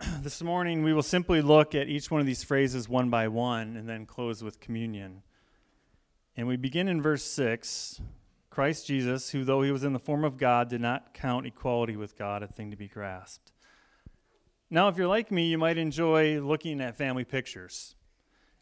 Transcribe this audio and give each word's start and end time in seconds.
this 0.22 0.42
morning 0.42 0.84
we 0.84 0.92
will 0.92 1.02
simply 1.02 1.42
look 1.42 1.74
at 1.74 1.88
each 1.88 2.08
one 2.08 2.20
of 2.20 2.26
these 2.26 2.44
phrases 2.44 2.88
one 2.88 3.10
by 3.10 3.26
one 3.26 3.76
and 3.76 3.88
then 3.88 4.06
close 4.06 4.44
with 4.44 4.60
communion. 4.60 5.22
And 6.36 6.46
we 6.46 6.56
begin 6.56 6.86
in 6.88 7.02
verse 7.02 7.24
6 7.24 8.00
Christ 8.48 8.86
Jesus, 8.86 9.30
who 9.30 9.44
though 9.44 9.62
he 9.62 9.72
was 9.72 9.84
in 9.84 9.92
the 9.92 9.98
form 9.98 10.24
of 10.24 10.36
God, 10.36 10.68
did 10.68 10.80
not 10.80 11.14
count 11.14 11.46
equality 11.46 11.96
with 11.96 12.16
God 12.16 12.42
a 12.42 12.46
thing 12.46 12.70
to 12.70 12.76
be 12.76 12.86
grasped. 12.88 13.52
Now, 14.70 14.88
if 14.88 14.96
you're 14.96 15.08
like 15.08 15.32
me, 15.32 15.46
you 15.46 15.58
might 15.58 15.78
enjoy 15.78 16.40
looking 16.40 16.80
at 16.80 16.96
family 16.96 17.24
pictures. 17.24 17.94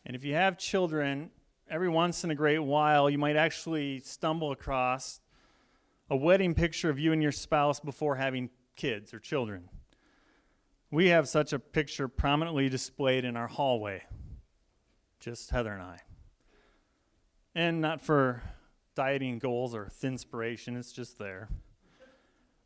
And 0.05 0.15
if 0.15 0.25
you 0.25 0.35
have 0.35 0.59
children, 0.59 1.31
every 1.69 1.89
once 1.89 2.25
in 2.25 2.31
a 2.31 2.35
great 2.35 2.61
while, 2.61 3.11
you 3.11 3.19
might 3.19 3.37
actually 3.37 4.01
stumble 4.01 4.53
across 4.53 5.21
a 6.09 6.17
wedding 6.17 6.55
picture 6.55 6.89
of 6.89 6.99
you 6.99 7.13
and 7.13 7.23
your 7.23 7.33
spouse 7.33 7.81
before 7.81 8.17
having 8.17 8.51
kids 8.77 9.13
or 9.13 9.19
children. 9.19 9.69
We 10.91 11.09
have 11.09 11.29
such 11.29 11.53
a 11.53 11.59
picture 11.59 12.07
prominently 12.07 12.69
displayed 12.69 13.25
in 13.25 13.37
our 13.37 13.49
hallway, 13.49 14.05
just 15.19 15.51
Heather 15.51 15.73
and 15.73 15.83
I. 15.83 16.01
And 17.55 17.81
not 17.81 18.01
for 18.01 18.43
dieting 18.95 19.39
goals 19.39 19.75
or 19.75 19.89
thin 19.89 20.13
inspiration, 20.13 20.77
it's 20.77 20.93
just 20.93 21.19
there. 21.19 21.49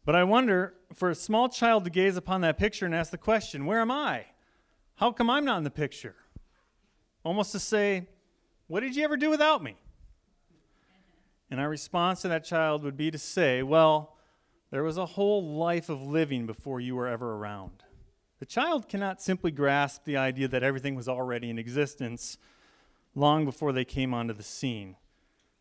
But 0.05 0.15
I 0.15 0.25
wonder 0.25 0.75
for 0.95 1.11
a 1.11 1.15
small 1.15 1.49
child 1.49 1.85
to 1.85 1.91
gaze 1.91 2.17
upon 2.17 2.41
that 2.43 2.59
picture 2.59 2.85
and 2.85 2.95
ask 2.95 3.11
the 3.11 3.19
question, 3.19 3.65
Where 3.65 3.81
am 3.81 3.91
I? 3.91 4.27
How 4.97 5.13
come 5.13 5.31
I'm 5.31 5.45
not 5.45 5.59
in 5.59 5.65
the 5.65 5.71
picture? 5.71 6.17
Almost 7.25 7.53
to 7.53 7.59
say, 7.59 8.07
What 8.67 8.81
did 8.81 8.97
you 8.97 9.05
ever 9.05 9.17
do 9.17 9.31
without 9.31 9.63
me? 9.63 9.77
And 11.51 11.59
our 11.59 11.69
response 11.69 12.23
to 12.23 12.29
that 12.29 12.45
child 12.45 12.83
would 12.83 12.97
be 12.97 13.11
to 13.11 13.19
say, 13.19 13.63
Well, 13.63 14.17
there 14.71 14.83
was 14.83 14.99
a 14.99 15.07
whole 15.07 15.57
life 15.57 15.89
of 15.89 16.03
living 16.03 16.47
before 16.47 16.81
you 16.81 16.97
were 16.97 17.09
ever 17.09 17.35
around. 17.35 17.83
The 18.41 18.47
child 18.47 18.89
cannot 18.89 19.21
simply 19.21 19.51
grasp 19.51 20.05
the 20.05 20.17
idea 20.17 20.49
that 20.49 20.63
everything 20.63 20.95
was 20.95 21.09
already 21.09 21.51
in 21.51 21.59
existence 21.59 22.39
long 23.15 23.45
before 23.45 23.73
they 23.73 23.85
came 23.85 24.15
onto 24.15 24.33
the 24.33 24.43
scene, 24.43 24.97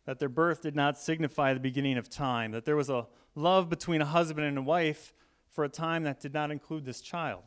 that 0.05 0.19
their 0.19 0.30
birth 0.30 0.61
did 0.61 0.77
not 0.77 0.97
signify 0.97 1.53
the 1.53 1.59
beginning 1.59 1.97
of 1.97 2.09
time, 2.09 2.52
that 2.52 2.63
there 2.63 2.77
was 2.77 2.89
a 2.89 3.07
love 3.35 3.69
between 3.69 4.02
a 4.02 4.05
husband 4.05 4.47
and 4.47 4.57
a 4.57 4.61
wife 4.61 5.13
for 5.50 5.66
a 5.66 5.69
time 5.69 6.03
that 6.03 6.22
did 6.22 6.33
not 6.33 6.52
include 6.52 6.85
this 6.85 7.02
child. 7.02 7.44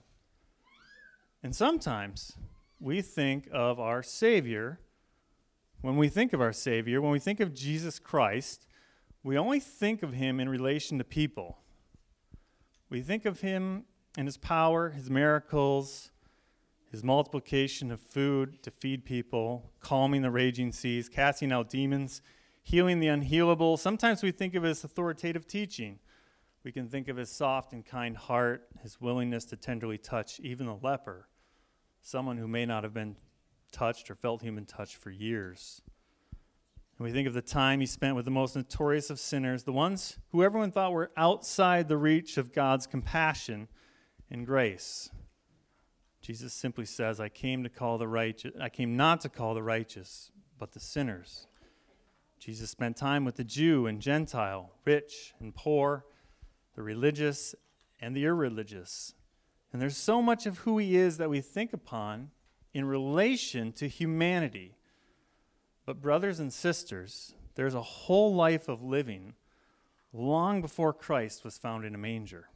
And 1.42 1.56
sometimes 1.56 2.36
we 2.78 3.00
think 3.00 3.48
of 3.52 3.80
our 3.80 4.02
Savior, 4.02 4.80
when 5.80 5.96
we 5.96 6.10
think 6.10 6.34
of 6.34 6.42
our 6.42 6.52
Savior, 6.52 7.00
when 7.00 7.10
we 7.10 7.18
think 7.18 7.40
of 7.40 7.54
Jesus 7.54 7.98
Christ, 7.98 8.66
we 9.22 9.38
only 9.38 9.60
think 9.60 10.02
of 10.02 10.12
him 10.12 10.40
in 10.40 10.48
relation 10.50 10.98
to 10.98 11.04
people. 11.04 11.56
We 12.90 13.00
think 13.00 13.24
of 13.24 13.40
him 13.40 13.84
and 14.16 14.26
his 14.26 14.36
power, 14.36 14.90
his 14.90 15.10
miracles, 15.10 16.10
his 16.90 17.02
multiplication 17.02 17.90
of 17.90 18.00
food 18.00 18.62
to 18.62 18.70
feed 18.70 19.04
people, 19.04 19.70
calming 19.80 20.22
the 20.22 20.30
raging 20.30 20.72
seas, 20.72 21.08
casting 21.08 21.50
out 21.50 21.70
demons, 21.70 22.20
healing 22.62 23.00
the 23.00 23.06
unhealable. 23.06 23.78
Sometimes 23.78 24.22
we 24.22 24.30
think 24.30 24.54
of 24.54 24.62
his 24.62 24.84
authoritative 24.84 25.46
teaching. 25.46 25.98
We 26.64 26.70
can 26.70 26.88
think 26.88 27.08
of 27.08 27.16
his 27.16 27.30
soft 27.30 27.72
and 27.72 27.84
kind 27.84 28.16
heart, 28.16 28.68
his 28.82 29.00
willingness 29.00 29.46
to 29.46 29.56
tenderly 29.56 29.98
touch 29.98 30.38
even 30.40 30.66
the 30.66 30.76
leper, 30.76 31.28
someone 32.02 32.36
who 32.36 32.46
may 32.46 32.66
not 32.66 32.84
have 32.84 32.94
been 32.94 33.16
touched 33.72 34.10
or 34.10 34.14
felt 34.14 34.42
human 34.42 34.66
touch 34.66 34.94
for 34.94 35.10
years. 35.10 35.80
And 36.98 37.06
we 37.06 37.12
think 37.12 37.26
of 37.26 37.34
the 37.34 37.42
time 37.42 37.80
he 37.80 37.86
spent 37.86 38.14
with 38.14 38.26
the 38.26 38.30
most 38.30 38.54
notorious 38.54 39.08
of 39.08 39.18
sinners, 39.18 39.64
the 39.64 39.72
ones 39.72 40.18
who 40.30 40.42
everyone 40.42 40.70
thought 40.70 40.92
were 40.92 41.10
outside 41.16 41.88
the 41.88 41.96
reach 41.96 42.36
of 42.36 42.52
God's 42.52 42.86
compassion 42.86 43.66
and 44.32 44.46
grace. 44.46 45.10
Jesus 46.22 46.54
simply 46.54 46.86
says, 46.86 47.20
I 47.20 47.28
came 47.28 47.62
to 47.62 47.68
call 47.68 47.98
the 47.98 48.08
righteous, 48.08 48.52
I 48.60 48.70
came 48.70 48.96
not 48.96 49.20
to 49.20 49.28
call 49.28 49.54
the 49.54 49.62
righteous, 49.62 50.32
but 50.58 50.72
the 50.72 50.80
sinners. 50.80 51.46
Jesus 52.38 52.70
spent 52.70 52.96
time 52.96 53.24
with 53.24 53.36
the 53.36 53.44
Jew 53.44 53.86
and 53.86 54.00
Gentile, 54.00 54.72
rich 54.84 55.34
and 55.38 55.54
poor, 55.54 56.06
the 56.74 56.82
religious 56.82 57.54
and 58.00 58.16
the 58.16 58.24
irreligious. 58.24 59.14
And 59.72 59.80
there's 59.80 59.96
so 59.96 60.22
much 60.22 60.46
of 60.46 60.58
who 60.58 60.78
he 60.78 60.96
is 60.96 61.18
that 61.18 61.30
we 61.30 61.40
think 61.40 61.72
upon 61.72 62.30
in 62.72 62.86
relation 62.86 63.72
to 63.74 63.86
humanity. 63.86 64.76
But, 65.84 66.00
brothers 66.00 66.40
and 66.40 66.52
sisters, 66.52 67.34
there's 67.54 67.74
a 67.74 67.82
whole 67.82 68.34
life 68.34 68.68
of 68.68 68.82
living 68.82 69.34
long 70.12 70.60
before 70.60 70.92
Christ 70.92 71.44
was 71.44 71.58
found 71.58 71.84
in 71.84 71.94
a 71.94 71.98
manger. 71.98 72.48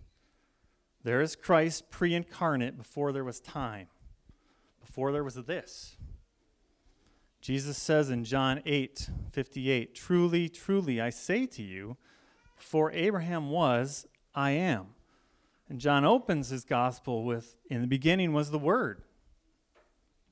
There 1.07 1.21
is 1.21 1.37
Christ 1.37 1.89
pre 1.89 2.17
incarnate 2.17 2.77
before 2.77 3.13
there 3.13 3.23
was 3.23 3.39
time, 3.39 3.87
before 4.85 5.13
there 5.13 5.23
was 5.23 5.37
this. 5.37 5.95
Jesus 7.41 7.79
says 7.79 8.11
in 8.11 8.25
John 8.25 8.61
8 8.67 9.11
58, 9.31 9.95
Truly, 9.95 10.49
truly, 10.49 11.01
I 11.01 11.11
say 11.11 11.47
to 11.47 11.63
you, 11.63 11.97
before 12.57 12.91
Abraham 12.91 13.51
was, 13.51 14.09
I 14.35 14.51
am. 14.51 14.95
And 15.69 15.79
John 15.79 16.05
opens 16.05 16.49
his 16.49 16.65
gospel 16.65 17.23
with, 17.23 17.55
In 17.71 17.83
the 17.83 17.87
beginning 17.87 18.33
was 18.33 18.51
the 18.51 18.59
Word. 18.59 19.03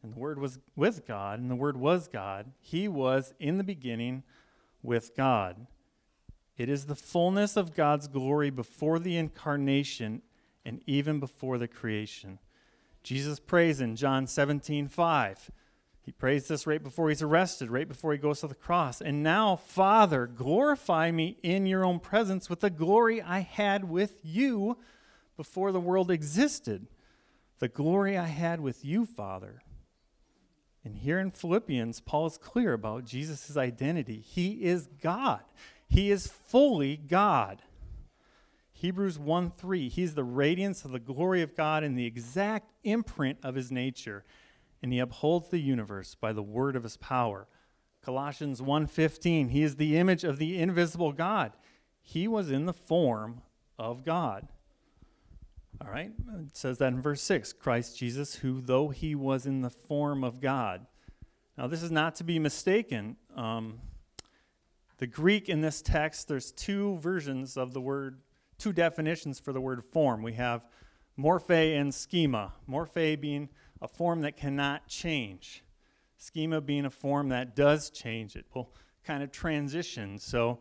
And 0.03 0.13
the 0.13 0.19
Word 0.19 0.41
was 0.41 0.59
with 0.75 1.07
God, 1.07 1.39
and 1.39 1.49
the 1.49 1.55
Word 1.55 1.77
was 1.77 2.09
God. 2.09 2.51
He 2.59 2.89
was 2.89 3.33
in 3.39 3.59
the 3.59 3.65
beginning 3.65 4.25
with 4.83 5.17
God. 5.17 5.69
It 6.59 6.69
is 6.69 6.87
the 6.87 6.97
fullness 6.97 7.57
of 7.57 7.77
God's 7.77 8.09
glory 8.09 8.51
before 8.51 8.99
the 8.99 9.17
incarnation 9.17 10.23
and 10.65 10.81
even 10.87 11.21
before 11.21 11.59
the 11.59 11.69
creation. 11.69 12.39
Jesus 13.03 13.39
prays 13.39 13.81
in 13.81 13.97
John 13.97 14.27
17, 14.27 14.89
5. 14.89 15.51
He 16.05 16.13
prays 16.13 16.49
this 16.49 16.67
right 16.67 16.83
before 16.83 17.09
he's 17.09 17.23
arrested, 17.23 17.71
right 17.71 17.89
before 17.89 18.13
he 18.13 18.19
goes 18.19 18.41
to 18.41 18.47
the 18.47 18.55
cross. 18.55 19.01
And 19.01 19.23
now, 19.23 19.57
Father, 19.57 20.27
glorify 20.27 21.11
me 21.11 21.39
in 21.43 21.67
your 21.67 21.85
own 21.85 21.99
presence 21.99 22.51
with 22.51 22.61
the 22.61 22.71
glory 22.71 23.23
I 23.23 23.41
had 23.41 23.89
with 23.89 24.19
you 24.23 24.77
before 25.37 25.73
the 25.73 25.81
world 25.81 26.11
existed. 26.11 26.89
The 27.59 27.69
glory 27.69 28.19
I 28.19 28.27
had 28.27 28.61
with 28.61 28.85
you, 28.85 29.07
Father. 29.07 29.63
And 30.85 30.99
here 30.99 31.19
in 31.19 31.31
Philippians, 31.31 32.01
Paul 32.01 32.27
is 32.27 32.37
clear 32.37 32.75
about 32.75 33.07
Jesus' 33.07 33.57
identity. 33.57 34.21
He 34.21 34.65
is 34.65 34.87
God, 35.01 35.41
he 35.89 36.11
is 36.11 36.27
fully 36.27 36.97
God. 36.97 37.63
Hebrews 38.75 39.19
1 39.19 39.53
3, 39.53 39.89
he's 39.89 40.15
the 40.15 40.25
radiance 40.25 40.85
of 40.85 40.91
the 40.91 40.99
glory 40.99 41.43
of 41.43 41.57
God 41.57 41.85
and 41.85 41.97
the 41.97 42.07
exact 42.07 42.73
imprint 42.83 43.39
of 43.43 43.55
his 43.55 43.71
nature, 43.71 44.25
and 44.83 44.93
he 44.93 44.99
upholds 44.99 45.49
the 45.49 45.61
universe 45.61 46.15
by 46.15 46.33
the 46.33 46.43
word 46.43 46.77
of 46.77 46.83
his 46.83 46.97
power. 46.97 47.47
Colossians 48.03 48.61
1:15, 48.61 49.49
he 49.49 49.63
is 49.63 49.77
the 49.77 49.97
image 49.97 50.25
of 50.25 50.39
the 50.39 50.59
invisible 50.59 51.13
God. 51.13 51.53
He 52.03 52.29
was 52.29 52.51
in 52.51 52.67
the 52.67 52.75
form 52.75 53.41
of 53.79 54.05
God. 54.05 54.49
All 55.81 55.91
right? 55.91 56.13
It 56.47 56.57
says 56.57 56.79
that 56.79 56.93
in 56.93 57.01
verse 57.01 57.23
6, 57.23 57.55
Christ 57.55 57.97
Jesus 57.97 58.37
who 58.37 58.61
though 58.61 58.89
he 58.89 59.15
was 59.15 59.47
in 59.47 59.63
the 59.63 59.71
form 59.71 60.23
of 60.23 60.41
God. 60.41 60.87
Now 61.57 61.67
this 61.67 61.83
is 61.83 61.91
not 61.91 62.17
to 62.17 62.25
be 62.25 62.39
mistaken. 62.39 63.17
Um, 63.35 63.81
the 64.99 65.07
Greek 65.07 65.49
in 65.49 65.61
this 65.61 65.81
text, 65.81 66.29
there's 66.29 66.53
two 66.53 66.99
versions 66.99 67.57
of 67.57 67.73
the 67.73 67.81
word 67.81 68.19
two 68.59 68.73
definitions 68.73 69.41
for 69.41 69.53
the 69.53 69.61
word 69.61 69.85
form. 69.85 70.23
We 70.23 70.35
have 70.35 70.67
morphe 71.19 71.79
and 71.79 71.95
schema. 71.95 72.55
Morphe 72.69 73.21
being 73.21 73.49
a 73.81 73.89
form 73.89 74.23
that 74.23 74.37
cannot 74.37 74.89
change, 74.89 75.63
schema 76.17 76.61
being 76.61 76.87
a 76.87 76.91
form 76.91 77.29
that 77.29 77.55
does 77.55 77.91
change. 77.91 78.37
It 78.37 78.47
will 78.55 78.73
kind 79.05 79.23
of 79.23 79.31
transition. 79.31 80.19
So 80.19 80.61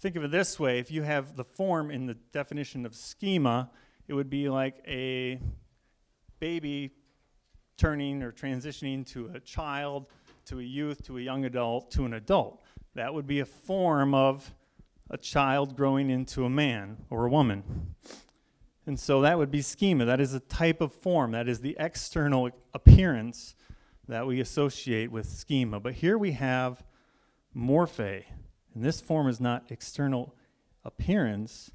think 0.00 0.16
of 0.16 0.24
it 0.24 0.30
this 0.30 0.58
way 0.58 0.78
if 0.78 0.90
you 0.90 1.02
have 1.02 1.36
the 1.36 1.44
form 1.44 1.90
in 1.90 2.06
the 2.06 2.14
definition 2.32 2.86
of 2.86 2.94
schema, 2.94 3.70
it 4.08 4.14
would 4.14 4.30
be 4.30 4.48
like 4.48 4.82
a 4.86 5.38
baby 6.40 6.92
turning 7.76 8.22
or 8.22 8.32
transitioning 8.32 9.06
to 9.08 9.30
a 9.34 9.40
child, 9.40 10.08
to 10.46 10.58
a 10.58 10.62
youth, 10.62 11.04
to 11.04 11.18
a 11.18 11.20
young 11.20 11.44
adult, 11.44 11.90
to 11.92 12.04
an 12.04 12.14
adult. 12.14 12.62
That 12.94 13.12
would 13.14 13.26
be 13.26 13.40
a 13.40 13.46
form 13.46 14.14
of 14.14 14.52
a 15.12 15.18
child 15.18 15.76
growing 15.76 16.10
into 16.10 16.44
a 16.44 16.50
man 16.50 16.96
or 17.10 17.26
a 17.26 17.30
woman. 17.30 17.94
And 18.86 18.98
so 18.98 19.20
that 19.20 19.38
would 19.38 19.50
be 19.50 19.62
schema. 19.62 20.06
That 20.06 20.20
is 20.20 20.34
a 20.34 20.40
type 20.40 20.80
of 20.80 20.92
form. 20.92 21.30
That 21.32 21.48
is 21.48 21.60
the 21.60 21.76
external 21.78 22.50
appearance 22.74 23.54
that 24.08 24.26
we 24.26 24.40
associate 24.40 25.12
with 25.12 25.26
schema. 25.26 25.78
But 25.78 25.94
here 25.94 26.18
we 26.18 26.32
have 26.32 26.82
morphe. 27.54 28.24
And 28.74 28.82
this 28.82 29.00
form 29.00 29.28
is 29.28 29.40
not 29.40 29.66
external 29.70 30.34
appearance, 30.84 31.70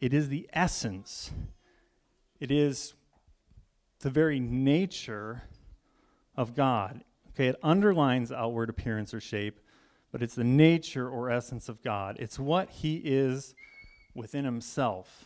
it 0.00 0.12
is 0.12 0.28
the 0.28 0.48
essence. 0.52 1.32
It 2.38 2.50
is 2.50 2.94
the 4.00 4.10
very 4.10 4.38
nature 4.38 5.44
of 6.36 6.54
God. 6.54 7.02
Okay, 7.30 7.46
it 7.46 7.56
underlines 7.62 8.30
outward 8.30 8.68
appearance 8.68 9.14
or 9.14 9.20
shape, 9.20 9.60
but 10.14 10.22
it's 10.22 10.36
the 10.36 10.44
nature 10.44 11.08
or 11.08 11.28
essence 11.28 11.68
of 11.68 11.82
God. 11.82 12.16
It's 12.20 12.38
what 12.38 12.70
He 12.70 13.02
is 13.04 13.52
within 14.14 14.44
Himself. 14.44 15.24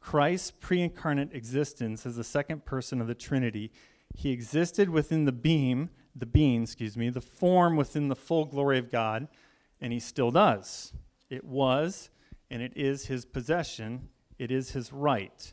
Christ's 0.00 0.52
pre 0.52 0.80
incarnate 0.80 1.34
existence 1.34 2.06
as 2.06 2.16
the 2.16 2.24
second 2.24 2.64
person 2.64 3.02
of 3.02 3.08
the 3.08 3.14
Trinity, 3.14 3.70
He 4.14 4.30
existed 4.30 4.88
within 4.88 5.26
the 5.26 5.32
beam, 5.32 5.90
the 6.16 6.24
being, 6.24 6.62
excuse 6.62 6.96
me, 6.96 7.10
the 7.10 7.20
form 7.20 7.76
within 7.76 8.08
the 8.08 8.16
full 8.16 8.46
glory 8.46 8.78
of 8.78 8.90
God, 8.90 9.28
and 9.82 9.92
He 9.92 10.00
still 10.00 10.30
does. 10.30 10.94
It 11.28 11.44
was 11.44 12.08
and 12.50 12.62
it 12.62 12.72
is 12.74 13.04
His 13.04 13.26
possession, 13.26 14.08
it 14.38 14.50
is 14.50 14.70
His 14.70 14.94
right. 14.94 15.52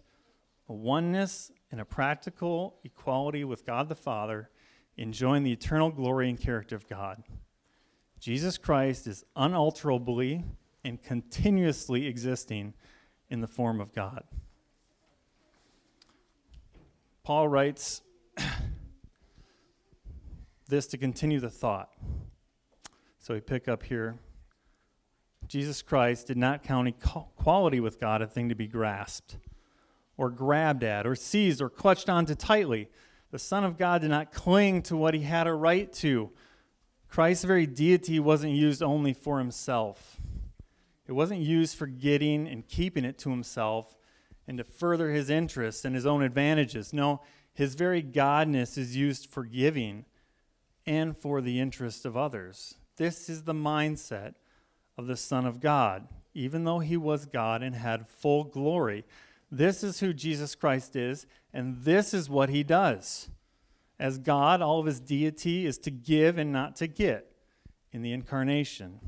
A 0.69 0.73
oneness 0.73 1.51
and 1.69 1.81
a 1.81 1.85
practical 1.85 2.79
equality 2.85 3.43
with 3.43 3.65
God 3.65 3.89
the 3.89 3.95
Father 3.95 4.49
enjoying 4.95 5.43
the 5.43 5.51
eternal 5.51 5.91
glory 5.91 6.29
and 6.29 6.39
character 6.39 6.77
of 6.77 6.87
God. 6.87 7.23
Jesus 8.19 8.57
Christ 8.57 9.07
is 9.07 9.23
unalterably 9.35 10.43
and 10.83 11.01
continuously 11.01 12.07
existing 12.07 12.73
in 13.29 13.41
the 13.41 13.47
form 13.47 13.79
of 13.79 13.93
God. 13.93 14.23
Paul 17.23 17.47
writes 17.47 18.01
this 20.67 20.87
to 20.87 20.97
continue 20.97 21.39
the 21.39 21.49
thought. 21.49 21.89
So 23.19 23.33
we 23.33 23.41
pick 23.41 23.67
up 23.67 23.83
here. 23.83 24.17
Jesus 25.47 25.81
Christ 25.81 26.27
did 26.27 26.37
not 26.37 26.63
count 26.63 26.87
equality 26.87 27.79
with 27.79 27.99
God 27.99 28.21
a 28.21 28.27
thing 28.27 28.49
to 28.49 28.55
be 28.55 28.67
grasped 28.67 29.37
or 30.17 30.29
grabbed 30.29 30.83
at 30.83 31.05
or 31.05 31.15
seized 31.15 31.61
or 31.61 31.69
clutched 31.69 32.09
onto 32.09 32.35
tightly 32.35 32.89
the 33.31 33.39
Son 33.39 33.63
of 33.63 33.77
God 33.77 34.01
did 34.01 34.09
not 34.09 34.31
cling 34.31 34.81
to 34.83 34.95
what 34.95 35.13
he 35.13 35.21
had 35.21 35.47
a 35.47 35.53
right 35.53 35.91
to. 35.93 36.31
Christ's 37.09 37.45
very 37.45 37.65
deity 37.65 38.19
wasn't 38.19 38.53
used 38.53 38.83
only 38.83 39.13
for 39.13 39.39
himself, 39.39 40.19
it 41.07 41.13
wasn't 41.13 41.39
used 41.39 41.77
for 41.77 41.87
getting 41.87 42.47
and 42.47 42.67
keeping 42.67 43.05
it 43.05 43.17
to 43.19 43.29
himself 43.29 43.95
and 44.47 44.57
to 44.57 44.63
further 44.63 45.11
his 45.11 45.29
interests 45.29 45.85
and 45.85 45.95
his 45.95 46.05
own 46.05 46.21
advantages. 46.21 46.93
No, 46.93 47.21
his 47.53 47.75
very 47.75 48.03
godness 48.03 48.77
is 48.77 48.95
used 48.95 49.29
for 49.29 49.43
giving 49.43 50.05
and 50.85 51.17
for 51.17 51.41
the 51.41 51.59
interest 51.59 52.05
of 52.05 52.15
others. 52.15 52.75
This 52.97 53.29
is 53.29 53.43
the 53.43 53.53
mindset 53.53 54.35
of 54.97 55.07
the 55.07 55.17
Son 55.17 55.45
of 55.45 55.59
God, 55.59 56.07
even 56.33 56.63
though 56.63 56.79
he 56.79 56.97
was 56.97 57.25
God 57.25 57.61
and 57.61 57.75
had 57.75 58.07
full 58.07 58.43
glory. 58.43 59.05
This 59.51 59.83
is 59.83 59.99
who 59.99 60.13
Jesus 60.13 60.55
Christ 60.55 60.95
is, 60.95 61.25
and 61.53 61.83
this 61.83 62.13
is 62.13 62.29
what 62.29 62.49
he 62.49 62.63
does. 62.63 63.29
As 63.99 64.17
God, 64.17 64.61
all 64.61 64.79
of 64.79 64.85
his 64.85 64.99
deity 64.99 65.65
is 65.65 65.77
to 65.79 65.91
give 65.91 66.37
and 66.37 66.51
not 66.51 66.75
to 66.77 66.87
get 66.87 67.31
in 67.91 68.01
the 68.01 68.13
incarnation. 68.13 68.99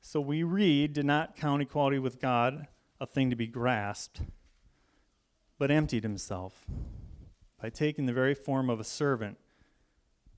So 0.00 0.20
we 0.20 0.42
read, 0.42 0.94
did 0.94 1.04
not 1.04 1.36
count 1.36 1.62
equality 1.62 1.98
with 1.98 2.20
God 2.20 2.66
a 2.98 3.06
thing 3.06 3.30
to 3.30 3.36
be 3.36 3.46
grasped, 3.46 4.22
but 5.58 5.70
emptied 5.70 6.02
himself 6.02 6.64
by 7.60 7.68
taking 7.68 8.06
the 8.06 8.12
very 8.12 8.34
form 8.34 8.70
of 8.70 8.80
a 8.80 8.84
servant, 8.84 9.36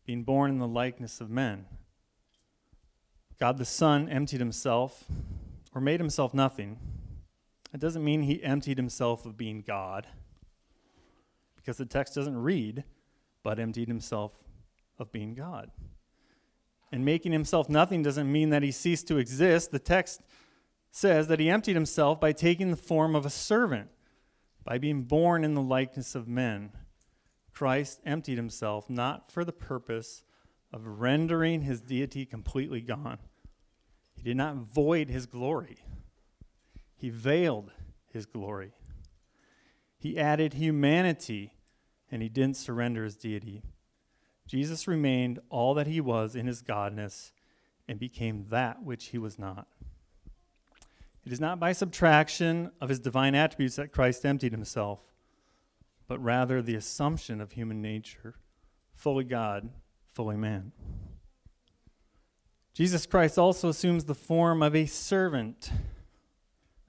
being 0.04 0.24
born 0.24 0.50
in 0.50 0.58
the 0.58 0.66
likeness 0.66 1.20
of 1.20 1.30
men. 1.30 1.66
God 3.38 3.58
the 3.58 3.64
Son 3.64 4.08
emptied 4.08 4.40
himself, 4.40 5.04
or 5.74 5.80
made 5.80 6.00
himself 6.00 6.34
nothing 6.34 6.78
it 7.72 7.80
doesn't 7.80 8.04
mean 8.04 8.22
he 8.22 8.42
emptied 8.42 8.76
himself 8.76 9.24
of 9.24 9.36
being 9.36 9.62
God, 9.62 10.06
because 11.56 11.78
the 11.78 11.86
text 11.86 12.14
doesn't 12.14 12.36
read, 12.36 12.84
but 13.42 13.58
emptied 13.58 13.88
himself 13.88 14.32
of 14.98 15.12
being 15.12 15.34
God. 15.34 15.70
And 16.90 17.04
making 17.04 17.32
himself 17.32 17.68
nothing 17.68 18.02
doesn't 18.02 18.30
mean 18.30 18.50
that 18.50 18.62
he 18.62 18.70
ceased 18.70 19.08
to 19.08 19.18
exist. 19.18 19.70
The 19.70 19.78
text 19.78 20.20
says 20.90 21.28
that 21.28 21.40
he 21.40 21.48
emptied 21.48 21.74
himself 21.74 22.20
by 22.20 22.32
taking 22.32 22.70
the 22.70 22.76
form 22.76 23.16
of 23.16 23.24
a 23.24 23.30
servant, 23.30 23.88
by 24.62 24.78
being 24.78 25.02
born 25.02 25.42
in 25.42 25.54
the 25.54 25.62
likeness 25.62 26.14
of 26.14 26.28
men. 26.28 26.72
Christ 27.52 28.00
emptied 28.04 28.36
himself 28.36 28.90
not 28.90 29.32
for 29.32 29.44
the 29.44 29.52
purpose 29.52 30.22
of 30.72 31.00
rendering 31.00 31.62
his 31.62 31.80
deity 31.80 32.24
completely 32.24 32.80
gone. 32.80 33.18
He 34.14 34.22
did 34.22 34.36
not 34.36 34.56
void 34.56 35.08
his 35.08 35.26
glory. 35.26 35.78
He 36.96 37.10
veiled 37.10 37.72
his 38.12 38.26
glory. 38.26 38.72
He 39.98 40.18
added 40.18 40.54
humanity, 40.54 41.54
and 42.12 42.22
he 42.22 42.28
didn't 42.28 42.58
surrender 42.58 43.02
his 43.02 43.16
deity. 43.16 43.62
Jesus 44.46 44.86
remained 44.86 45.40
all 45.48 45.72
that 45.74 45.86
he 45.86 46.00
was 46.00 46.36
in 46.36 46.46
his 46.46 46.62
godness 46.62 47.32
and 47.88 47.98
became 47.98 48.46
that 48.50 48.82
which 48.82 49.06
he 49.06 49.18
was 49.18 49.38
not. 49.38 49.66
It 51.24 51.32
is 51.32 51.40
not 51.40 51.58
by 51.58 51.72
subtraction 51.72 52.70
of 52.80 52.90
his 52.90 53.00
divine 53.00 53.34
attributes 53.34 53.76
that 53.76 53.92
Christ 53.92 54.26
emptied 54.26 54.52
himself, 54.52 55.00
but 56.06 56.22
rather 56.22 56.60
the 56.60 56.74
assumption 56.74 57.40
of 57.40 57.52
human 57.52 57.80
nature, 57.80 58.34
fully 58.94 59.24
God, 59.24 59.70
fully 60.12 60.36
man. 60.36 60.72
Jesus 62.74 63.06
Christ 63.06 63.38
also 63.38 63.68
assumes 63.68 64.04
the 64.04 64.14
form 64.14 64.62
of 64.62 64.74
a 64.74 64.86
servant. 64.86 65.70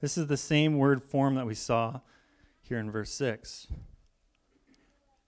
This 0.01 0.17
is 0.17 0.27
the 0.27 0.37
same 0.37 0.77
word 0.77 1.03
form 1.03 1.35
that 1.35 1.45
we 1.45 1.55
saw 1.55 2.01
here 2.61 2.79
in 2.79 2.91
verse 2.91 3.11
6. 3.11 3.67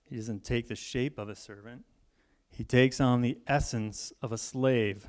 He 0.09 0.15
doesn't 0.15 0.43
take 0.43 0.67
the 0.67 0.75
shape 0.75 1.17
of 1.17 1.29
a 1.29 1.35
servant, 1.35 1.83
he 2.51 2.63
takes 2.63 3.01
on 3.01 3.21
the 3.21 3.37
essence 3.47 4.13
of 4.21 4.31
a 4.31 4.37
slave. 4.37 5.07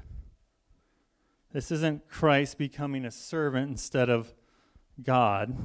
This 1.52 1.70
isn't 1.70 2.08
Christ 2.08 2.58
becoming 2.58 3.04
a 3.04 3.10
servant 3.10 3.70
instead 3.70 4.10
of 4.10 4.34
God. 5.02 5.56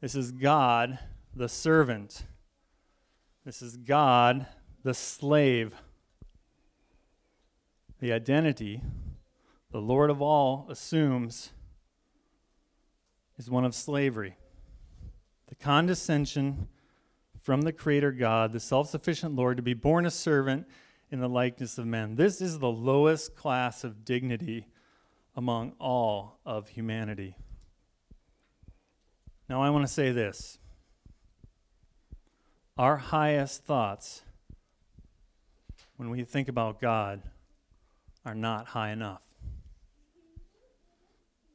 This 0.00 0.14
is 0.14 0.32
God, 0.32 0.98
the 1.34 1.48
servant. 1.48 2.24
This 3.44 3.62
is 3.62 3.76
God, 3.76 4.46
the 4.82 4.94
slave. 4.94 5.74
The 8.00 8.12
identity 8.12 8.82
the 9.72 9.80
Lord 9.80 10.10
of 10.10 10.20
all 10.20 10.66
assumes 10.68 11.50
is 13.38 13.50
one 13.50 13.64
of 13.64 13.74
slavery. 13.74 14.36
The 15.46 15.54
condescension 15.54 16.68
from 17.42 17.62
the 17.62 17.72
Creator 17.72 18.12
God, 18.12 18.52
the 18.52 18.60
self 18.60 18.88
sufficient 18.88 19.34
Lord, 19.34 19.56
to 19.56 19.62
be 19.62 19.74
born 19.74 20.06
a 20.06 20.10
servant 20.10 20.66
in 21.10 21.20
the 21.20 21.28
likeness 21.28 21.76
of 21.76 21.86
men. 21.86 22.14
This 22.14 22.40
is 22.40 22.58
the 22.58 22.70
lowest 22.70 23.34
class 23.34 23.84
of 23.84 24.04
dignity 24.04 24.68
among 25.34 25.72
all 25.78 26.38
of 26.46 26.68
humanity. 26.68 27.36
Now, 29.48 29.60
I 29.60 29.70
want 29.70 29.86
to 29.86 29.92
say 29.92 30.12
this 30.12 30.58
our 32.78 32.96
highest 32.96 33.64
thoughts 33.64 34.22
when 35.96 36.10
we 36.10 36.24
think 36.24 36.48
about 36.48 36.80
God 36.80 37.22
are 38.24 38.34
not 38.34 38.68
high 38.68 38.90
enough. 38.90 39.22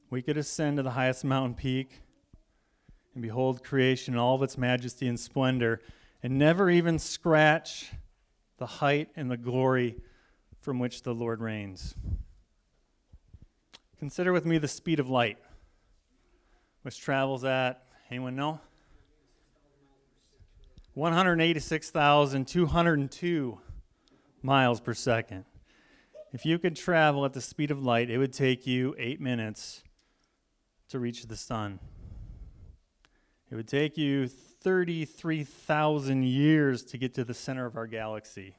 We 0.09 0.21
could 0.21 0.37
ascend 0.37 0.77
to 0.77 0.83
the 0.83 0.91
highest 0.91 1.23
mountain 1.25 1.55
peak 1.55 2.01
and 3.17 3.23
behold 3.23 3.63
creation 3.63 4.13
in 4.13 4.19
all 4.19 4.35
of 4.35 4.43
its 4.43 4.59
majesty 4.59 5.07
and 5.07 5.19
splendor 5.19 5.81
and 6.21 6.37
never 6.37 6.69
even 6.69 6.99
scratch 6.99 7.91
the 8.59 8.67
height 8.67 9.09
and 9.15 9.31
the 9.31 9.37
glory 9.37 9.95
from 10.59 10.77
which 10.77 11.01
the 11.01 11.15
Lord 11.15 11.41
reigns. 11.41 11.95
Consider 13.97 14.31
with 14.31 14.45
me 14.45 14.59
the 14.59 14.67
speed 14.67 14.99
of 14.99 15.09
light, 15.09 15.39
which 16.83 17.01
travels 17.01 17.43
at, 17.43 17.87
anyone 18.11 18.35
know? 18.35 18.59
186,202 20.93 23.59
miles 24.43 24.79
per 24.79 24.93
second. 24.93 25.43
If 26.33 26.45
you 26.45 26.59
could 26.59 26.75
travel 26.75 27.25
at 27.25 27.33
the 27.33 27.41
speed 27.41 27.71
of 27.71 27.81
light, 27.81 28.11
it 28.11 28.19
would 28.19 28.33
take 28.33 28.67
you 28.67 28.93
eight 28.99 29.19
minutes 29.19 29.81
to 30.89 30.99
reach 30.99 31.23
the 31.23 31.35
sun. 31.35 31.79
It 33.49 33.55
would 33.55 33.67
take 33.67 33.97
you 33.97 34.27
33,000 34.27 36.23
years 36.23 36.83
to 36.83 36.97
get 36.97 37.13
to 37.13 37.23
the 37.23 37.33
center 37.33 37.65
of 37.65 37.77
our 37.77 37.87
galaxy, 37.87 38.55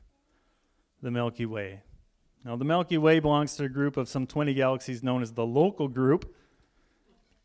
the 1.02 1.11
Milky 1.11 1.45
Way. 1.45 1.83
Now, 2.45 2.57
the 2.57 2.64
Milky 2.64 2.97
Way 2.97 3.21
belongs 3.21 3.57
to 3.57 3.64
a 3.64 3.68
group 3.68 3.99
of 3.99 4.09
some 4.09 4.26
20 4.26 4.54
galaxies 4.54 5.02
known 5.02 5.21
as 5.21 5.33
the 5.33 5.45
local 5.45 5.88
group. 5.88 6.35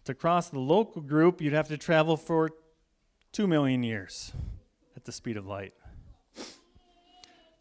To 0.06 0.14
cross 0.14 0.50
the 0.50 0.60
local 0.60 1.02
group, 1.02 1.42
you'd 1.42 1.54
have 1.54 1.68
to 1.68 1.78
travel 1.78 2.16
for 2.16 2.52
2 3.34 3.48
million 3.48 3.84
years 3.84 4.32
at 4.96 5.04
the 5.04 5.12
speed 5.12 5.36
of 5.36 5.46
light. 5.46 5.74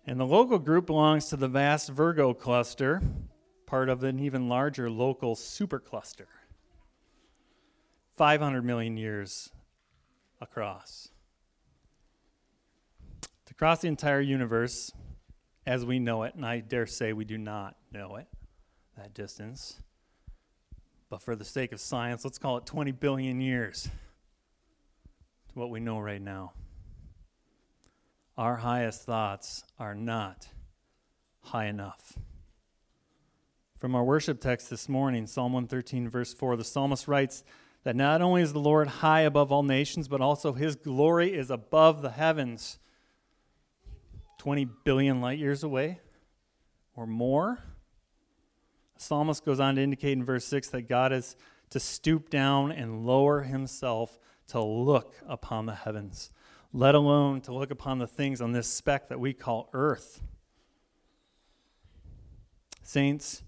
And 0.06 0.20
the 0.20 0.26
local 0.26 0.58
group 0.58 0.86
belongs 0.86 1.26
to 1.26 1.36
the 1.36 1.48
vast 1.48 1.88
Virgo 1.88 2.34
cluster, 2.34 3.02
part 3.66 3.88
of 3.88 4.04
an 4.04 4.20
even 4.20 4.48
larger 4.48 4.90
local 4.90 5.34
supercluster. 5.34 6.26
500 8.16 8.64
million 8.64 8.96
years 8.96 9.50
across. 10.42 11.08
To 13.46 13.54
cross 13.54 13.80
the 13.80 13.88
entire 13.88 14.20
universe 14.20 14.92
as 15.64 15.87
we 15.87 16.00
know 16.00 16.25
it, 16.25 16.34
and 16.34 16.44
I 16.44 16.58
dare 16.58 16.87
say 16.87 17.12
we 17.12 17.25
do 17.25 17.38
not 17.38 17.76
know 17.92 18.16
it, 18.16 18.26
that 18.99 19.14
distance, 19.14 19.76
but 21.08 21.22
for 21.22 21.37
the 21.37 21.44
sake 21.44 21.72
of 21.72 21.80
science, 21.80 22.25
let's 22.25 22.38
call 22.38 22.56
it 22.56 22.66
20 22.66 22.90
billion 22.90 23.40
years 23.40 23.84
to 23.84 25.58
what 25.58 25.70
we 25.70 25.78
know 25.78 26.00
right 26.00 26.20
now. 26.20 26.52
Our 28.37 28.56
highest 28.56 29.02
thoughts 29.04 29.62
are 29.78 29.94
not 29.94 30.49
high 31.40 31.66
enough. 31.66 32.18
From 33.78 33.94
our 33.94 34.04
worship 34.04 34.40
text 34.40 34.70
this 34.70 34.88
morning, 34.88 35.26
Psalm 35.26 35.52
113, 35.52 36.08
verse 36.08 36.32
4, 36.32 36.56
the 36.56 36.64
psalmist 36.64 37.06
writes 37.06 37.44
that 37.84 37.96
not 37.96 38.22
only 38.22 38.42
is 38.42 38.52
the 38.52 38.60
Lord 38.60 38.88
high 38.88 39.22
above 39.22 39.50
all 39.50 39.62
nations, 39.62 40.08
but 40.08 40.20
also 40.20 40.52
his 40.52 40.76
glory 40.76 41.34
is 41.34 41.50
above 41.50 42.02
the 42.02 42.10
heavens. 42.10 42.78
20 44.38 44.64
billion 44.84 45.20
light 45.20 45.38
years 45.38 45.62
away 45.62 46.00
or 46.96 47.06
more. 47.06 47.58
The 48.96 49.02
psalmist 49.02 49.44
goes 49.44 49.60
on 49.60 49.76
to 49.76 49.82
indicate 49.82 50.12
in 50.12 50.24
verse 50.24 50.44
6 50.44 50.68
that 50.68 50.88
God 50.88 51.12
is 51.12 51.36
to 51.70 51.80
stoop 51.80 52.28
down 52.28 52.70
and 52.70 53.06
lower 53.06 53.42
himself 53.42 54.18
to 54.48 54.60
look 54.62 55.14
upon 55.26 55.66
the 55.66 55.74
heavens, 55.74 56.32
let 56.72 56.94
alone 56.94 57.40
to 57.42 57.54
look 57.54 57.70
upon 57.70 57.98
the 57.98 58.06
things 58.06 58.40
on 58.40 58.52
this 58.52 58.68
speck 58.68 59.08
that 59.08 59.18
we 59.18 59.32
call 59.32 59.70
earth. 59.72 60.22
Saints, 62.82 63.42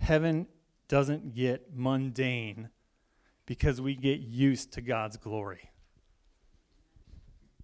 heaven 0.00 0.46
doesn't 0.88 1.34
get 1.34 1.68
mundane 1.74 2.70
because 3.48 3.80
we 3.80 3.94
get 3.94 4.20
used 4.20 4.74
to 4.74 4.82
God's 4.82 5.16
glory. 5.16 5.70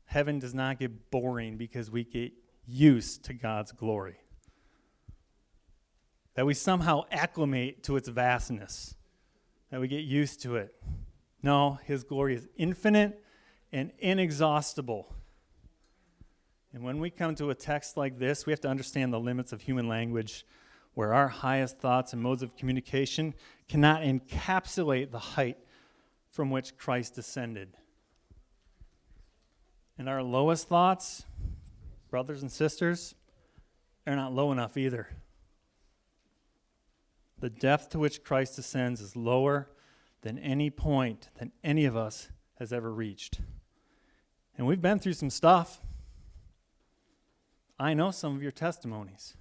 Heaven 0.07 0.39
does 0.39 0.55
not 0.55 0.79
get 0.79 1.11
boring 1.11 1.59
because 1.59 1.91
we 1.91 2.05
get 2.05 2.33
used 2.67 3.23
to 3.27 3.35
God's 3.35 3.71
glory. 3.71 4.17
That 6.37 6.47
we 6.47 6.55
somehow 6.55 7.03
acclimate 7.11 7.83
to 7.83 7.99
its 7.99 8.09
vastness, 8.09 8.95
that 9.71 9.79
we 9.79 9.87
get 9.87 10.05
used 10.05 10.41
to 10.45 10.57
it. 10.57 10.75
No, 11.43 11.79
His 11.85 12.03
glory 12.03 12.35
is 12.35 12.49
infinite 12.57 13.23
and 13.71 13.93
inexhaustible. 13.99 15.15
And 16.73 16.83
when 16.83 16.99
we 16.99 17.11
come 17.11 17.35
to 17.35 17.51
a 17.51 17.55
text 17.55 17.99
like 17.99 18.19
this, 18.19 18.47
we 18.47 18.55
have 18.55 18.61
to 18.61 18.69
understand 18.69 19.13
the 19.13 19.21
limits 19.21 19.53
of 19.53 19.61
human 19.61 19.87
language, 19.87 20.47
where 20.95 21.13
our 21.13 21.29
highest 21.29 21.79
thoughts 21.79 22.15
and 22.15 22.23
modes 22.23 22.43
of 22.43 22.57
communication 22.57 23.35
cannot 23.69 24.01
encapsulate 24.01 25.11
the 25.11 25.19
height 25.19 25.59
from 26.35 26.51
which 26.51 26.77
Christ 26.77 27.15
descended. 27.15 27.77
And 29.97 30.09
our 30.09 30.21
lowest 30.21 30.69
thoughts, 30.69 31.27
brothers 32.11 32.43
and 32.43 32.51
sisters, 32.51 33.15
are 34.05 34.17
not 34.17 34.35
low 34.35 34.51
enough 34.51 34.77
either. 34.77 35.11
The 37.39 37.51
depth 37.51 37.91
to 37.91 38.01
which 38.01 38.25
Christ 38.25 38.57
descends 38.57 39.01
is 39.01 39.15
lower 39.15 39.71
than 40.23 40.37
any 40.41 40.71
point 40.71 41.29
that 41.39 41.51
any 41.63 41.85
of 41.85 41.97
us 41.97 42.31
has 42.59 42.73
ever 42.73 42.93
reached. 42.93 43.39
And 44.59 44.67
we've 44.67 44.83
been 44.83 44.99
through 44.99 45.13
some 45.13 45.31
stuff. 45.31 45.81
I 47.79 47.95
know 47.95 48.11
some 48.11 48.35
of 48.35 48.43
your 48.43 48.51
testimonies. 48.51 49.37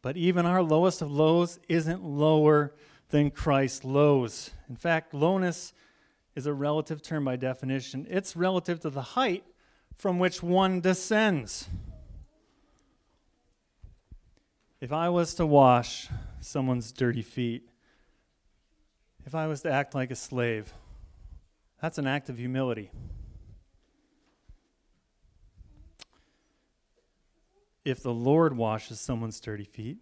But 0.00 0.16
even 0.16 0.46
our 0.46 0.62
lowest 0.62 1.02
of 1.02 1.10
lows 1.10 1.58
isn't 1.68 2.02
lower 2.02 2.74
than 3.14 3.30
Christ 3.30 3.84
lows. 3.84 4.50
In 4.68 4.74
fact, 4.74 5.14
lowness 5.14 5.72
is 6.34 6.46
a 6.46 6.52
relative 6.52 7.00
term 7.00 7.24
by 7.24 7.36
definition, 7.36 8.08
it's 8.10 8.34
relative 8.34 8.80
to 8.80 8.90
the 8.90 9.02
height 9.02 9.44
from 9.94 10.18
which 10.18 10.42
one 10.42 10.80
descends. 10.80 11.68
If 14.80 14.92
I 14.92 15.10
was 15.10 15.32
to 15.36 15.46
wash 15.46 16.08
someone's 16.40 16.90
dirty 16.90 17.22
feet, 17.22 17.68
if 19.24 19.32
I 19.32 19.46
was 19.46 19.62
to 19.62 19.70
act 19.70 19.94
like 19.94 20.10
a 20.10 20.16
slave, 20.16 20.74
that's 21.80 21.98
an 21.98 22.08
act 22.08 22.28
of 22.28 22.38
humility. 22.38 22.90
If 27.84 28.02
the 28.02 28.12
Lord 28.12 28.56
washes 28.56 28.98
someone's 28.98 29.38
dirty 29.38 29.62
feet, 29.62 29.98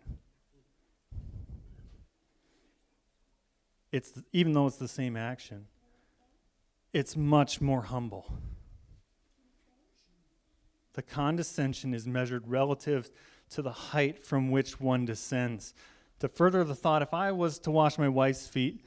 it's 3.92 4.12
even 4.32 4.52
though 4.54 4.66
it's 4.66 4.76
the 4.76 4.88
same 4.88 5.16
action, 5.16 5.66
it's 6.92 7.16
much 7.16 7.60
more 7.60 7.82
humble. 7.82 8.26
The 10.94 11.02
condescension 11.02 11.94
is 11.94 12.06
measured 12.06 12.48
relative 12.48 13.10
to 13.50 13.62
the 13.62 13.72
height 13.72 14.24
from 14.24 14.50
which 14.50 14.80
one 14.80 15.04
descends. 15.04 15.74
To 16.20 16.28
further 16.28 16.64
the 16.64 16.74
thought, 16.74 17.02
if 17.02 17.14
I 17.14 17.32
was 17.32 17.58
to 17.60 17.70
wash 17.70 17.98
my 17.98 18.08
wife's 18.08 18.46
feet 18.46 18.84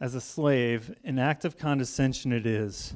as 0.00 0.14
a 0.14 0.20
slave, 0.20 0.94
an 1.04 1.18
act 1.18 1.44
of 1.44 1.56
condescension 1.56 2.32
it 2.32 2.46
is, 2.46 2.94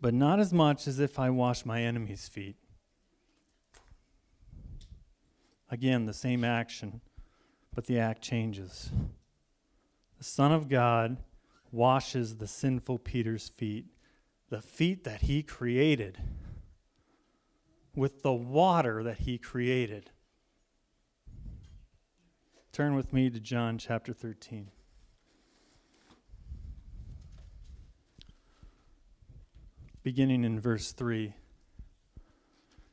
but 0.00 0.14
not 0.14 0.38
as 0.38 0.52
much 0.52 0.86
as 0.86 0.98
if 0.98 1.18
I 1.18 1.30
wash 1.30 1.64
my 1.64 1.82
enemy's 1.82 2.28
feet. 2.28 2.56
Again, 5.70 6.06
the 6.06 6.14
same 6.14 6.44
action, 6.44 7.00
but 7.74 7.86
the 7.86 7.98
act 7.98 8.22
changes. 8.22 8.90
The 10.24 10.30
Son 10.30 10.52
of 10.52 10.70
God 10.70 11.18
washes 11.70 12.38
the 12.38 12.46
sinful 12.46 13.00
Peter's 13.00 13.50
feet, 13.50 13.88
the 14.48 14.62
feet 14.62 15.04
that 15.04 15.20
he 15.20 15.42
created, 15.42 16.16
with 17.94 18.22
the 18.22 18.32
water 18.32 19.02
that 19.02 19.18
he 19.18 19.36
created. 19.36 20.12
Turn 22.72 22.94
with 22.94 23.12
me 23.12 23.28
to 23.28 23.38
John 23.38 23.76
chapter 23.76 24.14
13. 24.14 24.70
Beginning 30.02 30.42
in 30.42 30.58
verse 30.58 30.92
3. 30.92 31.34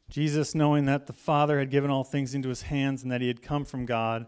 Jesus, 0.10 0.54
knowing 0.54 0.84
that 0.84 1.08
the 1.08 1.14
Father 1.14 1.60
had 1.60 1.70
given 1.70 1.90
all 1.90 2.04
things 2.04 2.36
into 2.36 2.50
his 2.50 2.64
hands 2.64 3.04
and 3.04 3.10
that 3.10 3.22
he 3.22 3.30
had 3.30 3.42
come 3.42 3.64
from 3.64 3.86
God 3.86 4.28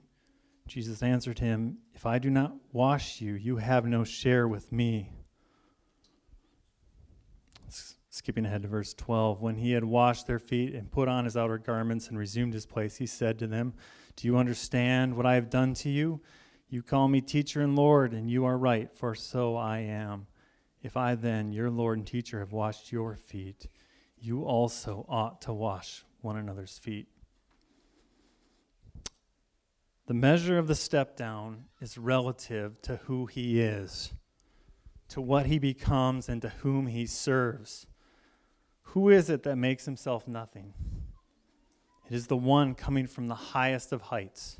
Jesus 0.71 1.03
answered 1.03 1.39
him, 1.39 1.79
If 1.93 2.05
I 2.05 2.17
do 2.17 2.29
not 2.29 2.55
wash 2.71 3.19
you, 3.19 3.33
you 3.33 3.57
have 3.57 3.85
no 3.85 4.05
share 4.05 4.47
with 4.47 4.71
me. 4.71 5.11
Skipping 8.09 8.45
ahead 8.45 8.61
to 8.61 8.69
verse 8.69 8.93
12. 8.93 9.41
When 9.41 9.57
he 9.57 9.73
had 9.73 9.83
washed 9.83 10.27
their 10.27 10.39
feet 10.39 10.73
and 10.73 10.89
put 10.89 11.09
on 11.09 11.25
his 11.25 11.35
outer 11.35 11.57
garments 11.57 12.07
and 12.07 12.17
resumed 12.17 12.53
his 12.53 12.65
place, 12.65 12.95
he 12.95 13.05
said 13.05 13.37
to 13.39 13.47
them, 13.47 13.73
Do 14.15 14.25
you 14.25 14.37
understand 14.37 15.17
what 15.17 15.25
I 15.25 15.35
have 15.35 15.49
done 15.49 15.73
to 15.73 15.89
you? 15.89 16.21
You 16.69 16.81
call 16.81 17.09
me 17.09 17.19
teacher 17.19 17.59
and 17.59 17.75
Lord, 17.75 18.13
and 18.13 18.31
you 18.31 18.45
are 18.45 18.57
right, 18.57 18.95
for 18.95 19.13
so 19.13 19.57
I 19.57 19.79
am. 19.79 20.27
If 20.81 20.95
I 20.95 21.15
then, 21.15 21.51
your 21.51 21.69
Lord 21.69 21.97
and 21.97 22.07
teacher, 22.07 22.39
have 22.39 22.53
washed 22.53 22.93
your 22.93 23.17
feet, 23.17 23.67
you 24.17 24.45
also 24.45 25.05
ought 25.09 25.41
to 25.41 25.51
wash 25.51 26.05
one 26.21 26.37
another's 26.37 26.77
feet. 26.77 27.09
The 30.11 30.17
measure 30.17 30.57
of 30.57 30.67
the 30.67 30.75
step 30.75 31.15
down 31.15 31.67
is 31.79 31.97
relative 31.97 32.81
to 32.81 32.97
who 33.05 33.27
he 33.27 33.61
is, 33.61 34.11
to 35.07 35.21
what 35.21 35.45
he 35.45 35.57
becomes, 35.57 36.27
and 36.27 36.41
to 36.41 36.49
whom 36.49 36.87
he 36.87 37.05
serves. 37.05 37.87
Who 38.87 39.07
is 39.07 39.29
it 39.29 39.43
that 39.43 39.55
makes 39.55 39.85
himself 39.85 40.27
nothing? 40.27 40.73
It 42.09 42.13
is 42.13 42.27
the 42.27 42.35
one 42.35 42.75
coming 42.75 43.07
from 43.07 43.29
the 43.29 43.35
highest 43.35 43.93
of 43.93 44.01
heights. 44.01 44.57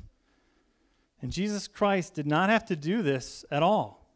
And 1.22 1.34
Jesus 1.34 1.68
Christ 1.68 2.14
did 2.14 2.28
not 2.28 2.50
have 2.50 2.64
to 2.68 2.78
do 2.78 3.02
this 3.02 3.44
at 3.52 3.62
all. 3.62 4.08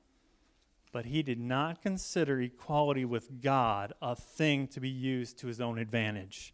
But 0.93 1.07
he 1.07 1.21
did 1.21 1.41
not 1.41 1.81
consider 1.81 2.39
equality 2.39 3.03
with 3.03 3.41
God 3.41 3.91
a 4.01 4.15
thing 4.15 4.69
to 4.69 4.79
be 4.79 4.87
used 4.87 5.37
to 5.39 5.47
his 5.47 5.59
own 5.59 5.79
advantage 5.79 6.53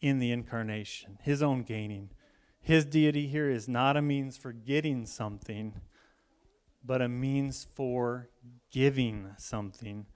in 0.00 0.20
the 0.20 0.30
incarnation, 0.30 1.18
his 1.20 1.42
own 1.42 1.64
gaining. 1.64 2.10
His 2.64 2.86
deity 2.86 3.26
here 3.26 3.50
is 3.50 3.68
not 3.68 3.94
a 3.94 4.00
means 4.00 4.38
for 4.38 4.50
getting 4.50 5.04
something, 5.04 5.82
but 6.82 7.02
a 7.02 7.08
means 7.10 7.66
for 7.74 8.30
giving 8.70 9.32
something 9.36 10.06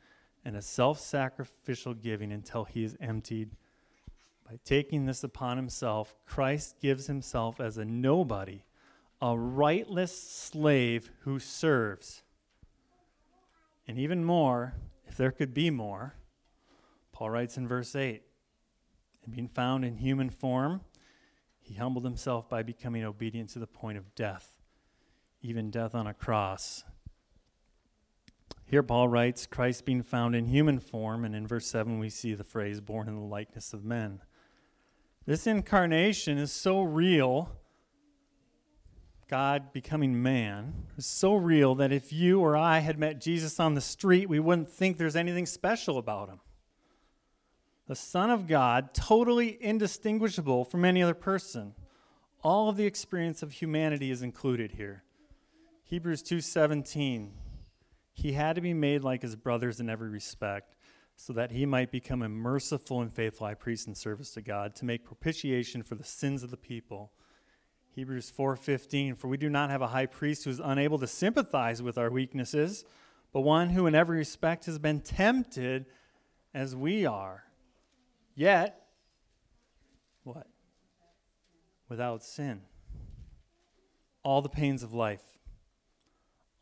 and 0.46 0.56
a 0.56 0.62
self 0.62 0.98
sacrificial 0.98 1.92
giving 1.92 2.32
until 2.32 2.64
he 2.64 2.84
is 2.84 2.96
emptied. 3.02 3.50
By 4.48 4.58
taking 4.64 5.04
this 5.04 5.22
upon 5.22 5.58
himself, 5.58 6.16
Christ 6.24 6.80
gives 6.80 7.06
himself 7.06 7.60
as 7.60 7.76
a 7.76 7.84
nobody 7.84 8.64
a 9.20 9.38
rightless 9.38 10.18
slave 10.18 11.10
who 11.24 11.38
serves. 11.38 12.22
And 13.86 13.98
even 13.98 14.24
more, 14.24 14.72
if 15.06 15.18
there 15.18 15.32
could 15.32 15.52
be 15.52 15.68
more, 15.68 16.14
Paul 17.12 17.28
writes 17.28 17.58
in 17.58 17.68
verse 17.68 17.94
8 17.94 18.22
And 19.26 19.34
being 19.34 19.48
found 19.48 19.84
in 19.84 19.96
human 19.96 20.30
form, 20.30 20.80
he 21.68 21.74
humbled 21.74 22.04
himself 22.04 22.48
by 22.48 22.62
becoming 22.62 23.04
obedient 23.04 23.50
to 23.50 23.58
the 23.58 23.66
point 23.66 23.98
of 23.98 24.14
death, 24.14 24.58
even 25.42 25.70
death 25.70 25.94
on 25.94 26.06
a 26.06 26.14
cross. 26.14 26.82
Here, 28.64 28.82
Paul 28.82 29.08
writes, 29.08 29.46
Christ 29.46 29.84
being 29.84 30.02
found 30.02 30.34
in 30.34 30.46
human 30.46 30.80
form, 30.80 31.24
and 31.26 31.34
in 31.34 31.46
verse 31.46 31.66
7, 31.66 31.98
we 31.98 32.08
see 32.08 32.32
the 32.32 32.44
phrase, 32.44 32.80
born 32.80 33.06
in 33.06 33.16
the 33.16 33.20
likeness 33.20 33.74
of 33.74 33.84
men. 33.84 34.20
This 35.26 35.46
incarnation 35.46 36.38
is 36.38 36.50
so 36.50 36.80
real 36.80 37.50
God 39.28 39.74
becoming 39.74 40.22
man 40.22 40.86
is 40.96 41.04
so 41.04 41.34
real 41.34 41.74
that 41.74 41.92
if 41.92 42.14
you 42.14 42.40
or 42.40 42.56
I 42.56 42.78
had 42.78 42.98
met 42.98 43.20
Jesus 43.20 43.60
on 43.60 43.74
the 43.74 43.80
street, 43.82 44.26
we 44.26 44.40
wouldn't 44.40 44.70
think 44.70 44.96
there's 44.96 45.16
anything 45.16 45.44
special 45.44 45.98
about 45.98 46.30
him. 46.30 46.40
The 47.88 47.96
Son 47.96 48.30
of 48.30 48.46
God, 48.46 48.92
totally 48.92 49.56
indistinguishable 49.62 50.66
from 50.66 50.84
any 50.84 51.02
other 51.02 51.14
person. 51.14 51.74
All 52.42 52.68
of 52.68 52.76
the 52.76 52.84
experience 52.84 53.42
of 53.42 53.50
humanity 53.52 54.10
is 54.10 54.20
included 54.20 54.72
here. 54.72 55.04
Hebrews 55.84 56.22
2:17 56.22 57.32
He 58.12 58.32
had 58.32 58.56
to 58.56 58.60
be 58.60 58.74
made 58.74 59.02
like 59.02 59.22
his 59.22 59.36
brothers 59.36 59.80
in 59.80 59.88
every 59.88 60.10
respect, 60.10 60.76
so 61.16 61.32
that 61.32 61.50
he 61.50 61.64
might 61.64 61.90
become 61.90 62.20
a 62.20 62.28
merciful 62.28 63.00
and 63.00 63.10
faithful 63.10 63.46
high 63.46 63.54
priest 63.54 63.88
in 63.88 63.94
service 63.94 64.32
to 64.32 64.42
God 64.42 64.74
to 64.76 64.84
make 64.84 65.02
propitiation 65.02 65.82
for 65.82 65.94
the 65.94 66.04
sins 66.04 66.42
of 66.42 66.50
the 66.50 66.58
people. 66.58 67.10
Hebrews 67.88 68.30
4:15 68.30 69.14
For 69.16 69.28
we 69.28 69.38
do 69.38 69.48
not 69.48 69.70
have 69.70 69.80
a 69.80 69.88
high 69.88 70.06
priest 70.06 70.44
who 70.44 70.50
is 70.50 70.60
unable 70.60 70.98
to 70.98 71.06
sympathize 71.06 71.80
with 71.82 71.96
our 71.96 72.10
weaknesses, 72.10 72.84
but 73.32 73.40
one 73.40 73.70
who 73.70 73.86
in 73.86 73.94
every 73.94 74.18
respect 74.18 74.66
has 74.66 74.78
been 74.78 75.00
tempted 75.00 75.86
as 76.52 76.76
we 76.76 77.06
are. 77.06 77.47
Yet 78.38 78.86
what? 80.22 80.46
Without 81.88 82.22
sin. 82.22 82.60
All 84.22 84.42
the 84.42 84.48
pains 84.48 84.84
of 84.84 84.94
life, 84.94 85.24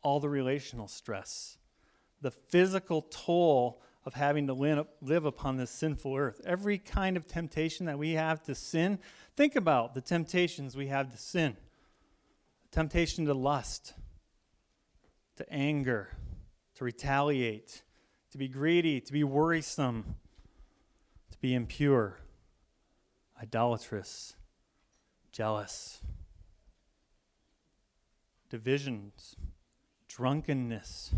all 0.01 0.19
the 0.19 0.27
relational 0.27 0.87
stress, 0.87 1.59
the 2.19 2.31
physical 2.31 3.03
toll 3.03 3.79
of 4.05 4.15
having 4.15 4.47
to 4.47 4.87
live 5.01 5.25
upon 5.25 5.57
this 5.57 5.69
sinful 5.69 6.15
earth. 6.15 6.41
Every 6.47 6.79
kind 6.79 7.15
of 7.15 7.27
temptation 7.27 7.85
that 7.85 7.99
we 7.99 8.13
have 8.13 8.41
to 8.45 8.55
sin, 8.55 8.97
think 9.35 9.55
about 9.55 9.93
the 9.93 10.01
temptations 10.01 10.75
we 10.75 10.87
have 10.87 11.11
to 11.11 11.17
sin 11.17 11.57
temptation 12.71 13.25
to 13.25 13.33
lust, 13.35 13.93
to 15.35 15.53
anger, 15.53 16.09
to 16.75 16.83
retaliate, 16.83 17.83
to 18.31 18.37
be 18.37 18.47
greedy, 18.47 18.99
to 18.99 19.13
be 19.13 19.23
worrisome, 19.23 20.15
to 21.37 21.41
be 21.41 21.53
impure, 21.53 22.19
idolatrous, 23.41 24.33
jealous, 25.31 26.01
divisions, 28.49 29.35
drunkenness 30.07 31.13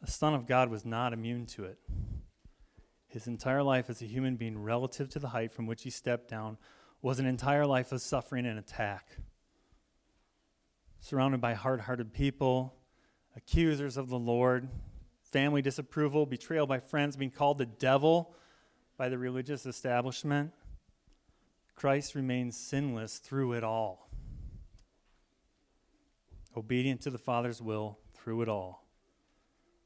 the 0.00 0.10
Son 0.10 0.34
of 0.34 0.46
God 0.46 0.70
was 0.70 0.84
not 0.84 1.12
immune 1.12 1.46
to 1.46 1.64
it. 1.64 1.78
His 3.06 3.26
entire 3.26 3.62
life 3.62 3.90
as 3.90 4.00
a 4.00 4.06
human 4.06 4.36
being, 4.36 4.62
relative 4.62 5.10
to 5.10 5.18
the 5.18 5.28
height 5.28 5.52
from 5.52 5.66
which 5.66 5.82
he 5.82 5.90
stepped 5.90 6.28
down, 6.28 6.56
was 7.02 7.18
an 7.18 7.26
entire 7.26 7.66
life 7.66 7.92
of 7.92 8.00
suffering 8.00 8.46
and 8.46 8.58
attack. 8.58 9.16
Surrounded 11.00 11.40
by 11.40 11.54
hard 11.54 11.82
hearted 11.82 12.12
people, 12.14 12.74
accusers 13.36 13.96
of 13.96 14.08
the 14.08 14.18
Lord, 14.18 14.68
family 15.30 15.62
disapproval, 15.62 16.26
betrayal 16.26 16.66
by 16.66 16.80
friends, 16.80 17.16
being 17.16 17.30
called 17.30 17.58
the 17.58 17.66
devil 17.66 18.34
by 18.96 19.08
the 19.08 19.18
religious 19.18 19.66
establishment, 19.66 20.52
Christ 21.74 22.14
remains 22.14 22.56
sinless 22.56 23.18
through 23.18 23.54
it 23.54 23.64
all. 23.64 24.10
Obedient 26.56 27.00
to 27.02 27.10
the 27.10 27.18
Father's 27.18 27.62
will 27.62 27.98
through 28.14 28.42
it 28.42 28.48
all. 28.48 28.84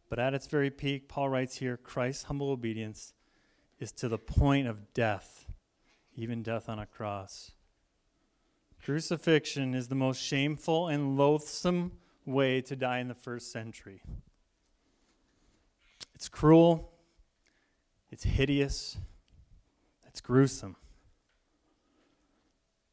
But 0.09 0.19
at 0.19 0.35
its 0.35 0.47
very 0.47 0.71
peak, 0.71 1.09
Paul 1.09 1.29
writes 1.29 1.59
here 1.59 1.77
Christ's 1.77 2.25
humble 2.25 2.51
obedience 2.51 3.13
is 3.79 3.93
to 3.93 4.09
the 4.09 4.19
point 4.19 4.67
of 4.67 4.93
death, 4.95 5.47
even 6.17 6.43
death 6.43 6.69
on 6.69 6.79
a 6.79 6.87
cross. 6.87 7.53
Crucifixion 8.83 9.75
is 9.75 9.89
the 9.89 9.95
most 9.95 10.21
shameful 10.21 10.89
and 10.89 11.17
loathsome 11.17 11.93
way 12.27 12.61
to 12.63 12.77
die 12.77 12.99
in 12.99 13.09
the 13.09 13.15
first 13.15 13.53
century. 13.53 14.03
It's 16.15 16.29
cruel, 16.29 16.93
it's 18.11 18.25
hideous, 18.25 18.97
it's 20.07 20.21
gruesome. 20.21 20.77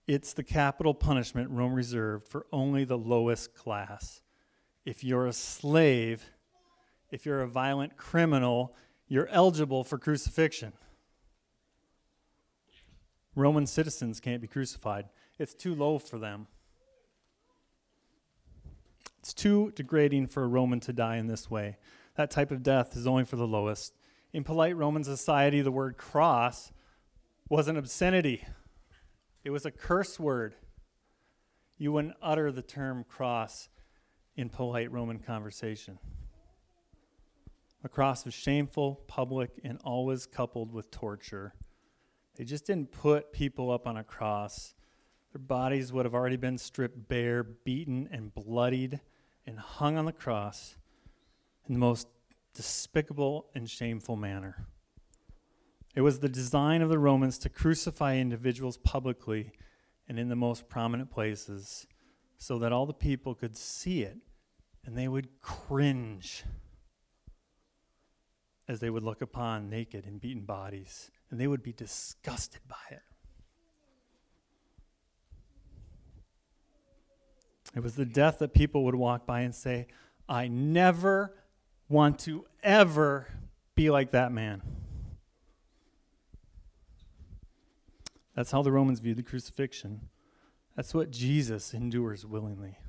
It's 0.07 0.33
the 0.33 0.43
capital 0.43 0.93
punishment 0.93 1.51
Rome 1.51 1.73
reserved 1.73 2.27
for 2.27 2.45
only 2.51 2.83
the 2.83 2.97
lowest 2.97 3.53
class. 3.53 4.21
If 4.83 5.03
you're 5.03 5.27
a 5.27 5.33
slave, 5.33 6.31
if 7.11 7.25
you're 7.25 7.41
a 7.41 7.47
violent 7.47 7.97
criminal, 7.97 8.75
you're 9.07 9.27
eligible 9.27 9.83
for 9.83 9.97
crucifixion. 9.97 10.73
Roman 13.35 13.67
citizens 13.67 14.19
can't 14.19 14.41
be 14.41 14.47
crucified, 14.47 15.05
it's 15.37 15.53
too 15.53 15.75
low 15.75 15.99
for 15.99 16.17
them. 16.17 16.47
It's 19.19 19.33
too 19.33 19.71
degrading 19.75 20.27
for 20.27 20.43
a 20.43 20.47
Roman 20.47 20.79
to 20.81 20.93
die 20.93 21.17
in 21.17 21.27
this 21.27 21.49
way. 21.49 21.77
That 22.15 22.31
type 22.31 22.51
of 22.51 22.63
death 22.63 22.95
is 22.95 23.07
only 23.07 23.23
for 23.23 23.35
the 23.35 23.47
lowest. 23.47 23.93
In 24.33 24.43
polite 24.43 24.75
Roman 24.75 25.03
society, 25.03 25.61
the 25.61 25.71
word 25.71 25.97
cross 25.97 26.71
was 27.49 27.67
an 27.67 27.77
obscenity, 27.77 28.45
it 29.43 29.49
was 29.49 29.65
a 29.65 29.71
curse 29.71 30.19
word. 30.19 30.55
You 31.77 31.91
wouldn't 31.91 32.13
utter 32.21 32.51
the 32.51 32.61
term 32.61 33.03
cross 33.03 33.67
in 34.35 34.49
polite 34.49 34.91
Roman 34.91 35.17
conversation. 35.17 35.97
A 37.83 37.89
cross 37.89 38.23
was 38.23 38.35
shameful, 38.35 39.01
public, 39.07 39.59
and 39.63 39.79
always 39.83 40.27
coupled 40.27 40.71
with 40.71 40.91
torture. 40.91 41.55
They 42.35 42.43
just 42.43 42.67
didn't 42.67 42.91
put 42.91 43.33
people 43.33 43.71
up 43.71 43.87
on 43.87 43.97
a 43.97 44.03
cross. 44.03 44.75
Their 45.33 45.41
bodies 45.41 45.91
would 45.91 46.05
have 46.05 46.13
already 46.13 46.37
been 46.37 46.59
stripped 46.59 47.09
bare, 47.09 47.43
beaten, 47.43 48.07
and 48.11 48.33
bloodied, 48.33 48.99
and 49.47 49.57
hung 49.57 49.97
on 49.97 50.05
the 50.05 50.11
cross 50.11 50.75
in 51.67 51.73
the 51.73 51.79
most 51.79 52.07
despicable 52.53 53.47
and 53.55 53.69
shameful 53.69 54.15
manner. 54.15 54.67
It 55.95 56.01
was 56.01 56.19
the 56.19 56.29
design 56.29 56.81
of 56.81 56.89
the 56.89 56.99
Romans 56.99 57.37
to 57.39 57.49
crucify 57.49 58.15
individuals 58.15 58.77
publicly 58.77 59.51
and 60.07 60.17
in 60.19 60.29
the 60.29 60.35
most 60.35 60.69
prominent 60.69 61.11
places 61.11 61.85
so 62.37 62.57
that 62.59 62.71
all 62.71 62.85
the 62.85 62.93
people 62.93 63.35
could 63.35 63.55
see 63.55 64.01
it 64.03 64.17
and 64.85 64.97
they 64.97 65.07
would 65.07 65.39
cringe 65.41 66.43
as 68.67 68.79
they 68.79 68.89
would 68.89 69.03
look 69.03 69.21
upon 69.21 69.69
naked 69.69 70.05
and 70.05 70.21
beaten 70.21 70.43
bodies, 70.43 71.11
and 71.29 71.39
they 71.39 71.47
would 71.47 71.61
be 71.61 71.73
disgusted 71.73 72.61
by 72.69 72.75
it. 72.89 73.01
It 77.75 77.83
was 77.83 77.95
the 77.95 78.05
death 78.05 78.39
that 78.39 78.53
people 78.53 78.85
would 78.85 78.95
walk 78.95 79.25
by 79.25 79.41
and 79.41 79.53
say, 79.53 79.87
I 80.27 80.47
never 80.47 81.35
want 81.91 82.19
to 82.19 82.45
ever 82.63 83.27
be 83.75 83.89
like 83.89 84.11
that 84.11 84.31
man. 84.31 84.61
That's 88.35 88.51
how 88.51 88.61
the 88.61 88.71
Romans 88.71 88.99
viewed 88.99 89.17
the 89.17 89.23
crucifixion. 89.23 90.09
That's 90.75 90.93
what 90.93 91.11
Jesus 91.11 91.73
endures 91.73 92.25
willingly. 92.25 92.79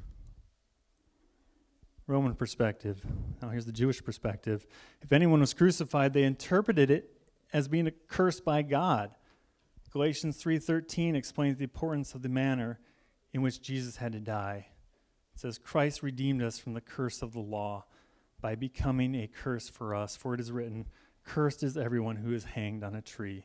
Roman 2.07 2.35
perspective. 2.35 3.05
Now 3.41 3.49
here's 3.49 3.67
the 3.67 3.73
Jewish 3.73 4.03
perspective. 4.05 4.67
If 5.03 5.13
anyone 5.13 5.41
was 5.41 5.53
crucified, 5.53 6.13
they 6.13 6.23
interpreted 6.23 6.91
it 6.91 7.11
as 7.53 7.69
being 7.69 7.91
cursed 8.09 8.45
by 8.45 8.63
God. 8.63 9.11
Galatians 9.91 10.43
3:13 10.43 11.15
explains 11.15 11.59
the 11.59 11.65
importance 11.65 12.15
of 12.15 12.23
the 12.23 12.29
manner 12.29 12.81
in 13.33 13.43
which 13.43 13.61
Jesus 13.61 13.97
had 13.97 14.13
to 14.13 14.21
die. 14.21 14.69
It 15.35 15.41
says, 15.41 15.59
Christ 15.59 16.03
redeemed 16.03 16.43
us 16.43 16.59
from 16.59 16.75
the 16.75 16.81
curse 16.81 17.23
of 17.23 17.33
the 17.33 17.41
law 17.41 17.85
by 18.43 18.57
becoming 18.57 19.15
a 19.15 19.29
curse 19.29 19.69
for 19.69 19.95
us. 19.95 20.17
For 20.17 20.35
it 20.35 20.41
is 20.41 20.53
written, 20.53 20.87
Cursed 21.25 21.63
is 21.63 21.77
everyone 21.77 22.17
who 22.17 22.35
is 22.35 22.45
hanged 22.45 22.83
on 22.83 22.95
a 22.95 23.01
tree. 23.01 23.45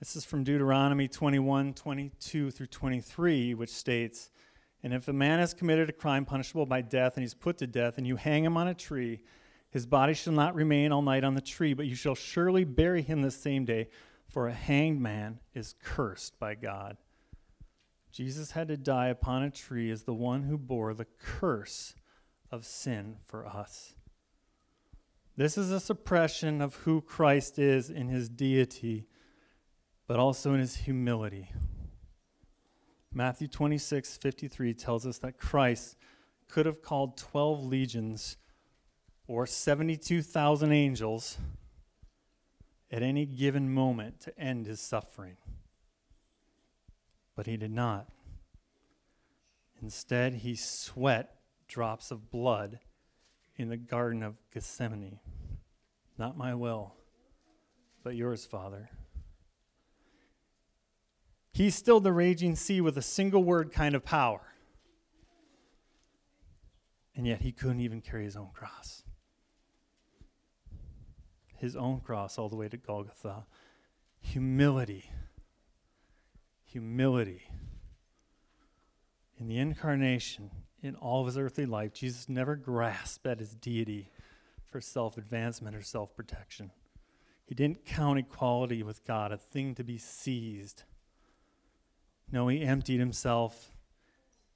This 0.00 0.16
is 0.16 0.24
from 0.24 0.42
Deuteronomy 0.42 1.06
21 1.06 1.74
22 1.74 2.50
through 2.50 2.66
23, 2.66 3.54
which 3.54 3.70
states, 3.70 4.30
And 4.82 4.92
if 4.92 5.06
a 5.06 5.12
man 5.12 5.38
has 5.38 5.54
committed 5.54 5.88
a 5.88 5.92
crime 5.92 6.24
punishable 6.24 6.66
by 6.66 6.80
death, 6.80 7.14
and 7.14 7.22
he's 7.22 7.34
put 7.34 7.58
to 7.58 7.66
death, 7.66 7.98
and 7.98 8.06
you 8.06 8.16
hang 8.16 8.44
him 8.44 8.56
on 8.56 8.66
a 8.66 8.74
tree, 8.74 9.20
his 9.70 9.86
body 9.86 10.14
shall 10.14 10.32
not 10.32 10.54
remain 10.54 10.90
all 10.90 11.02
night 11.02 11.24
on 11.24 11.34
the 11.34 11.40
tree, 11.40 11.74
but 11.74 11.86
you 11.86 11.94
shall 11.94 12.14
surely 12.14 12.64
bury 12.64 13.02
him 13.02 13.20
the 13.20 13.30
same 13.30 13.64
day, 13.64 13.88
for 14.26 14.48
a 14.48 14.52
hanged 14.52 15.00
man 15.00 15.38
is 15.54 15.74
cursed 15.82 16.38
by 16.38 16.54
God. 16.54 16.96
Jesus 18.10 18.52
had 18.52 18.68
to 18.68 18.76
die 18.78 19.08
upon 19.08 19.42
a 19.42 19.50
tree 19.50 19.90
as 19.90 20.04
the 20.04 20.14
one 20.14 20.44
who 20.44 20.56
bore 20.56 20.94
the 20.94 21.06
curse 21.20 21.94
of 22.50 22.64
sin 22.64 23.16
for 23.24 23.46
us. 23.46 23.94
This 25.36 25.58
is 25.58 25.70
a 25.70 25.80
suppression 25.80 26.62
of 26.62 26.76
who 26.76 27.00
Christ 27.00 27.58
is 27.58 27.90
in 27.90 28.08
his 28.08 28.28
deity, 28.28 29.06
but 30.06 30.18
also 30.18 30.54
in 30.54 30.60
his 30.60 30.76
humility. 30.76 31.50
Matthew 33.12 33.48
26, 33.48 34.16
53 34.16 34.74
tells 34.74 35.06
us 35.06 35.18
that 35.18 35.38
Christ 35.38 35.96
could 36.48 36.66
have 36.66 36.82
called 36.82 37.16
12 37.16 37.64
legions 37.64 38.36
or 39.26 39.46
72,000 39.46 40.72
angels 40.72 41.38
at 42.90 43.02
any 43.02 43.26
given 43.26 43.72
moment 43.72 44.20
to 44.20 44.38
end 44.38 44.66
his 44.66 44.80
suffering. 44.80 45.36
But 47.34 47.46
he 47.46 47.56
did 47.56 47.72
not. 47.72 48.08
Instead, 49.82 50.34
he 50.34 50.54
sweat 50.54 51.35
drops 51.68 52.10
of 52.10 52.30
blood 52.30 52.80
in 53.56 53.68
the 53.68 53.76
Garden 53.76 54.22
of 54.22 54.36
Gethsemane. 54.52 55.20
Not 56.18 56.36
my 56.36 56.54
will, 56.54 56.94
but 58.02 58.14
yours, 58.14 58.44
Father. 58.44 58.90
He 61.52 61.70
stilled 61.70 62.04
the 62.04 62.12
raging 62.12 62.54
sea 62.54 62.80
with 62.80 62.98
a 62.98 63.02
single 63.02 63.42
word 63.42 63.72
kind 63.72 63.94
of 63.94 64.04
power. 64.04 64.42
And 67.14 67.26
yet 67.26 67.40
he 67.40 67.50
couldn't 67.50 67.80
even 67.80 68.02
carry 68.02 68.24
his 68.24 68.36
own 68.36 68.50
cross. 68.52 69.02
His 71.56 71.74
own 71.74 72.00
cross 72.00 72.38
all 72.38 72.50
the 72.50 72.56
way 72.56 72.68
to 72.68 72.76
Golgotha. 72.76 73.46
Humility. 74.20 75.10
Humility. 76.66 77.44
In 79.38 79.48
the 79.48 79.56
incarnation, 79.56 80.50
in 80.86 80.94
all 80.96 81.20
of 81.20 81.26
his 81.26 81.36
earthly 81.36 81.66
life, 81.66 81.92
Jesus 81.92 82.28
never 82.28 82.56
grasped 82.56 83.26
at 83.26 83.40
his 83.40 83.54
deity 83.54 84.10
for 84.70 84.80
self 84.80 85.18
advancement 85.18 85.76
or 85.76 85.82
self 85.82 86.14
protection. 86.16 86.70
He 87.44 87.54
didn't 87.54 87.84
count 87.84 88.18
equality 88.18 88.82
with 88.82 89.04
God 89.04 89.32
a 89.32 89.36
thing 89.36 89.74
to 89.74 89.84
be 89.84 89.98
seized. 89.98 90.82
No, 92.30 92.48
he 92.48 92.62
emptied 92.62 92.98
himself. 92.98 93.70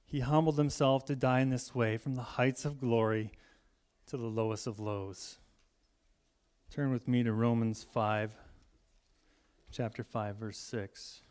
He 0.05 0.19
humbled 0.19 0.57
himself 0.57 1.05
to 1.05 1.15
die 1.15 1.39
in 1.39 1.49
this 1.49 1.73
way 1.73 1.97
from 1.97 2.15
the 2.15 2.21
heights 2.21 2.65
of 2.65 2.81
glory 2.81 3.31
to 4.07 4.17
the 4.17 4.25
lowest 4.25 4.67
of 4.67 4.79
lows. 4.79 5.37
Turn 6.69 6.91
with 6.91 7.07
me 7.07 7.23
to 7.23 7.31
Romans 7.31 7.83
5, 7.83 8.31
chapter 9.71 10.03
5, 10.03 10.35
verse 10.35 10.57
6. 10.57 11.21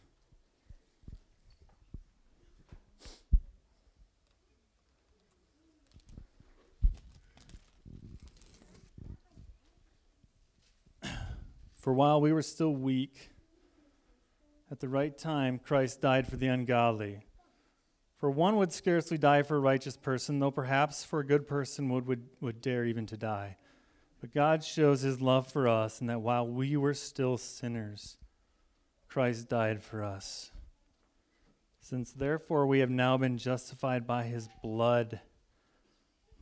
For 11.80 11.94
while 11.94 12.20
we 12.20 12.32
were 12.32 12.42
still 12.42 12.74
weak, 12.74 13.30
at 14.70 14.80
the 14.80 14.88
right 14.88 15.16
time, 15.16 15.58
Christ 15.58 16.02
died 16.02 16.28
for 16.28 16.36
the 16.36 16.46
ungodly. 16.46 17.20
For 18.18 18.30
one 18.30 18.56
would 18.56 18.70
scarcely 18.70 19.16
die 19.16 19.42
for 19.42 19.56
a 19.56 19.60
righteous 19.60 19.96
person, 19.96 20.38
though 20.38 20.50
perhaps 20.50 21.04
for 21.04 21.20
a 21.20 21.26
good 21.26 21.48
person 21.48 21.88
would, 21.88 22.06
would, 22.06 22.26
would 22.42 22.60
dare 22.60 22.84
even 22.84 23.06
to 23.06 23.16
die. 23.16 23.56
But 24.20 24.34
God 24.34 24.62
shows 24.62 25.00
his 25.00 25.22
love 25.22 25.50
for 25.50 25.66
us, 25.66 26.02
and 26.02 26.10
that 26.10 26.20
while 26.20 26.46
we 26.46 26.76
were 26.76 26.92
still 26.92 27.38
sinners, 27.38 28.18
Christ 29.08 29.48
died 29.48 29.82
for 29.82 30.04
us. 30.04 30.52
Since 31.80 32.12
therefore 32.12 32.66
we 32.66 32.80
have 32.80 32.90
now 32.90 33.16
been 33.16 33.38
justified 33.38 34.06
by 34.06 34.24
his 34.24 34.50
blood, 34.62 35.20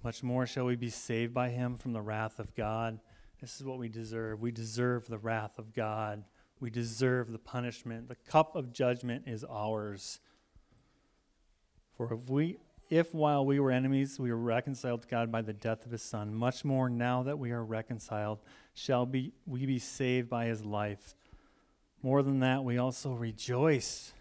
much 0.02 0.24
more 0.24 0.46
shall 0.46 0.64
we 0.64 0.74
be 0.74 0.90
saved 0.90 1.32
by 1.32 1.50
him 1.50 1.76
from 1.76 1.92
the 1.92 2.02
wrath 2.02 2.40
of 2.40 2.56
God. 2.56 2.98
This 3.40 3.60
is 3.60 3.64
what 3.64 3.78
we 3.78 3.88
deserve. 3.88 4.40
We 4.40 4.50
deserve 4.50 5.06
the 5.06 5.18
wrath 5.18 5.58
of 5.58 5.72
God. 5.72 6.24
We 6.60 6.70
deserve 6.70 7.30
the 7.30 7.38
punishment. 7.38 8.08
The 8.08 8.16
cup 8.16 8.56
of 8.56 8.72
judgment 8.72 9.24
is 9.26 9.44
ours. 9.44 10.20
For 11.96 12.12
if 12.12 12.28
we 12.28 12.58
if 12.90 13.14
while 13.14 13.44
we 13.44 13.60
were 13.60 13.70
enemies 13.70 14.18
we 14.18 14.30
were 14.30 14.38
reconciled 14.38 15.02
to 15.02 15.08
God 15.08 15.30
by 15.30 15.42
the 15.42 15.52
death 15.52 15.84
of 15.84 15.92
his 15.92 16.02
son, 16.02 16.34
much 16.34 16.64
more 16.64 16.88
now 16.88 17.22
that 17.22 17.38
we 17.38 17.50
are 17.50 17.64
reconciled 17.64 18.40
shall 18.74 19.04
be 19.06 19.32
we 19.46 19.66
be 19.66 19.78
saved 19.78 20.28
by 20.28 20.46
his 20.46 20.64
life. 20.64 21.14
More 22.02 22.22
than 22.22 22.40
that, 22.40 22.64
we 22.64 22.78
also 22.78 23.12
rejoice 23.12 24.12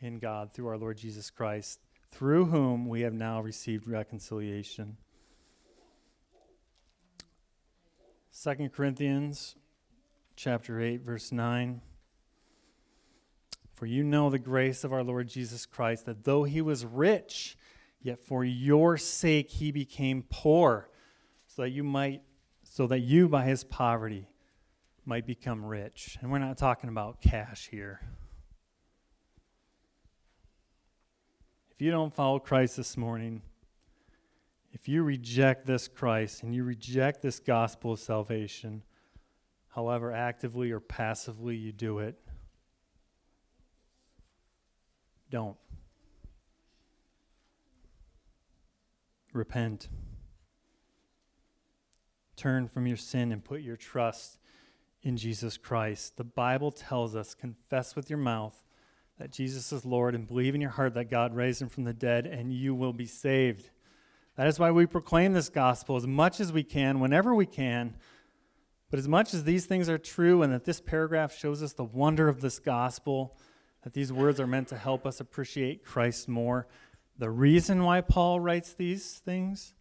in 0.00 0.18
God 0.18 0.52
through 0.52 0.68
our 0.68 0.76
Lord 0.76 0.98
Jesus 0.98 1.30
Christ, 1.30 1.80
through 2.10 2.46
whom 2.46 2.86
we 2.86 3.00
have 3.00 3.14
now 3.14 3.40
received 3.40 3.88
reconciliation. 3.88 4.98
2 8.42 8.68
Corinthians 8.68 9.56
chapter 10.36 10.78
8 10.78 11.00
verse 11.00 11.32
9 11.32 11.80
For 13.74 13.86
you 13.86 14.04
know 14.04 14.28
the 14.28 14.38
grace 14.38 14.84
of 14.84 14.92
our 14.92 15.02
Lord 15.02 15.28
Jesus 15.28 15.64
Christ 15.64 16.04
that 16.04 16.24
though 16.24 16.44
he 16.44 16.60
was 16.60 16.84
rich 16.84 17.56
yet 18.02 18.20
for 18.20 18.44
your 18.44 18.98
sake 18.98 19.50
he 19.50 19.72
became 19.72 20.22
poor 20.28 20.90
so 21.46 21.62
that 21.62 21.70
you 21.70 21.82
might 21.82 22.22
so 22.62 22.86
that 22.88 23.00
you 23.00 23.26
by 23.26 23.44
his 23.44 23.64
poverty 23.64 24.28
might 25.06 25.26
become 25.26 25.64
rich. 25.64 26.18
And 26.20 26.30
we're 26.30 26.38
not 26.38 26.58
talking 26.58 26.90
about 26.90 27.22
cash 27.22 27.68
here. 27.70 28.00
If 31.70 31.80
you 31.80 31.90
don't 31.90 32.12
follow 32.12 32.38
Christ 32.38 32.76
this 32.76 32.96
morning, 32.96 33.40
if 34.76 34.90
you 34.90 35.02
reject 35.02 35.64
this 35.64 35.88
Christ 35.88 36.42
and 36.42 36.54
you 36.54 36.62
reject 36.62 37.22
this 37.22 37.40
gospel 37.40 37.94
of 37.94 37.98
salvation, 37.98 38.82
however 39.68 40.12
actively 40.12 40.70
or 40.70 40.80
passively 40.80 41.56
you 41.56 41.72
do 41.72 41.98
it, 41.98 42.18
don't. 45.30 45.56
Repent. 49.32 49.88
Turn 52.36 52.68
from 52.68 52.86
your 52.86 52.98
sin 52.98 53.32
and 53.32 53.42
put 53.42 53.62
your 53.62 53.76
trust 53.76 54.38
in 55.00 55.16
Jesus 55.16 55.56
Christ. 55.56 56.18
The 56.18 56.24
Bible 56.24 56.70
tells 56.70 57.16
us 57.16 57.34
confess 57.34 57.96
with 57.96 58.10
your 58.10 58.18
mouth 58.18 58.62
that 59.18 59.32
Jesus 59.32 59.72
is 59.72 59.86
Lord 59.86 60.14
and 60.14 60.28
believe 60.28 60.54
in 60.54 60.60
your 60.60 60.68
heart 60.68 60.92
that 60.92 61.10
God 61.10 61.34
raised 61.34 61.62
him 61.62 61.70
from 61.70 61.84
the 61.84 61.94
dead, 61.94 62.26
and 62.26 62.52
you 62.52 62.74
will 62.74 62.92
be 62.92 63.06
saved. 63.06 63.70
That 64.36 64.46
is 64.46 64.58
why 64.58 64.70
we 64.70 64.86
proclaim 64.86 65.32
this 65.32 65.48
gospel 65.48 65.96
as 65.96 66.06
much 66.06 66.40
as 66.40 66.52
we 66.52 66.62
can, 66.62 67.00
whenever 67.00 67.34
we 67.34 67.46
can. 67.46 67.96
But 68.90 68.98
as 68.98 69.08
much 69.08 69.32
as 69.32 69.44
these 69.44 69.66
things 69.66 69.88
are 69.88 69.98
true, 69.98 70.42
and 70.42 70.52
that 70.52 70.64
this 70.64 70.80
paragraph 70.80 71.36
shows 71.36 71.62
us 71.62 71.72
the 71.72 71.84
wonder 71.84 72.28
of 72.28 72.40
this 72.40 72.58
gospel, 72.58 73.36
that 73.82 73.94
these 73.94 74.12
words 74.12 74.38
are 74.38 74.46
meant 74.46 74.68
to 74.68 74.76
help 74.76 75.06
us 75.06 75.20
appreciate 75.20 75.84
Christ 75.84 76.28
more, 76.28 76.68
the 77.18 77.30
reason 77.30 77.82
why 77.82 78.02
Paul 78.02 78.40
writes 78.40 78.74
these 78.74 79.22
things 79.24 79.74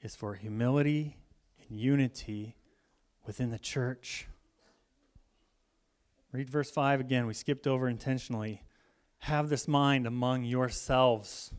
is 0.00 0.16
for 0.16 0.34
humility 0.34 1.18
and 1.68 1.78
unity 1.78 2.56
within 3.26 3.50
the 3.50 3.58
church. 3.58 4.26
Read 6.32 6.48
verse 6.48 6.70
5 6.70 7.00
again. 7.00 7.26
We 7.26 7.34
skipped 7.34 7.66
over 7.66 7.88
intentionally. 7.88 8.62
Have 9.18 9.50
this 9.50 9.68
mind 9.68 10.06
among 10.06 10.44
yourselves 10.44 11.52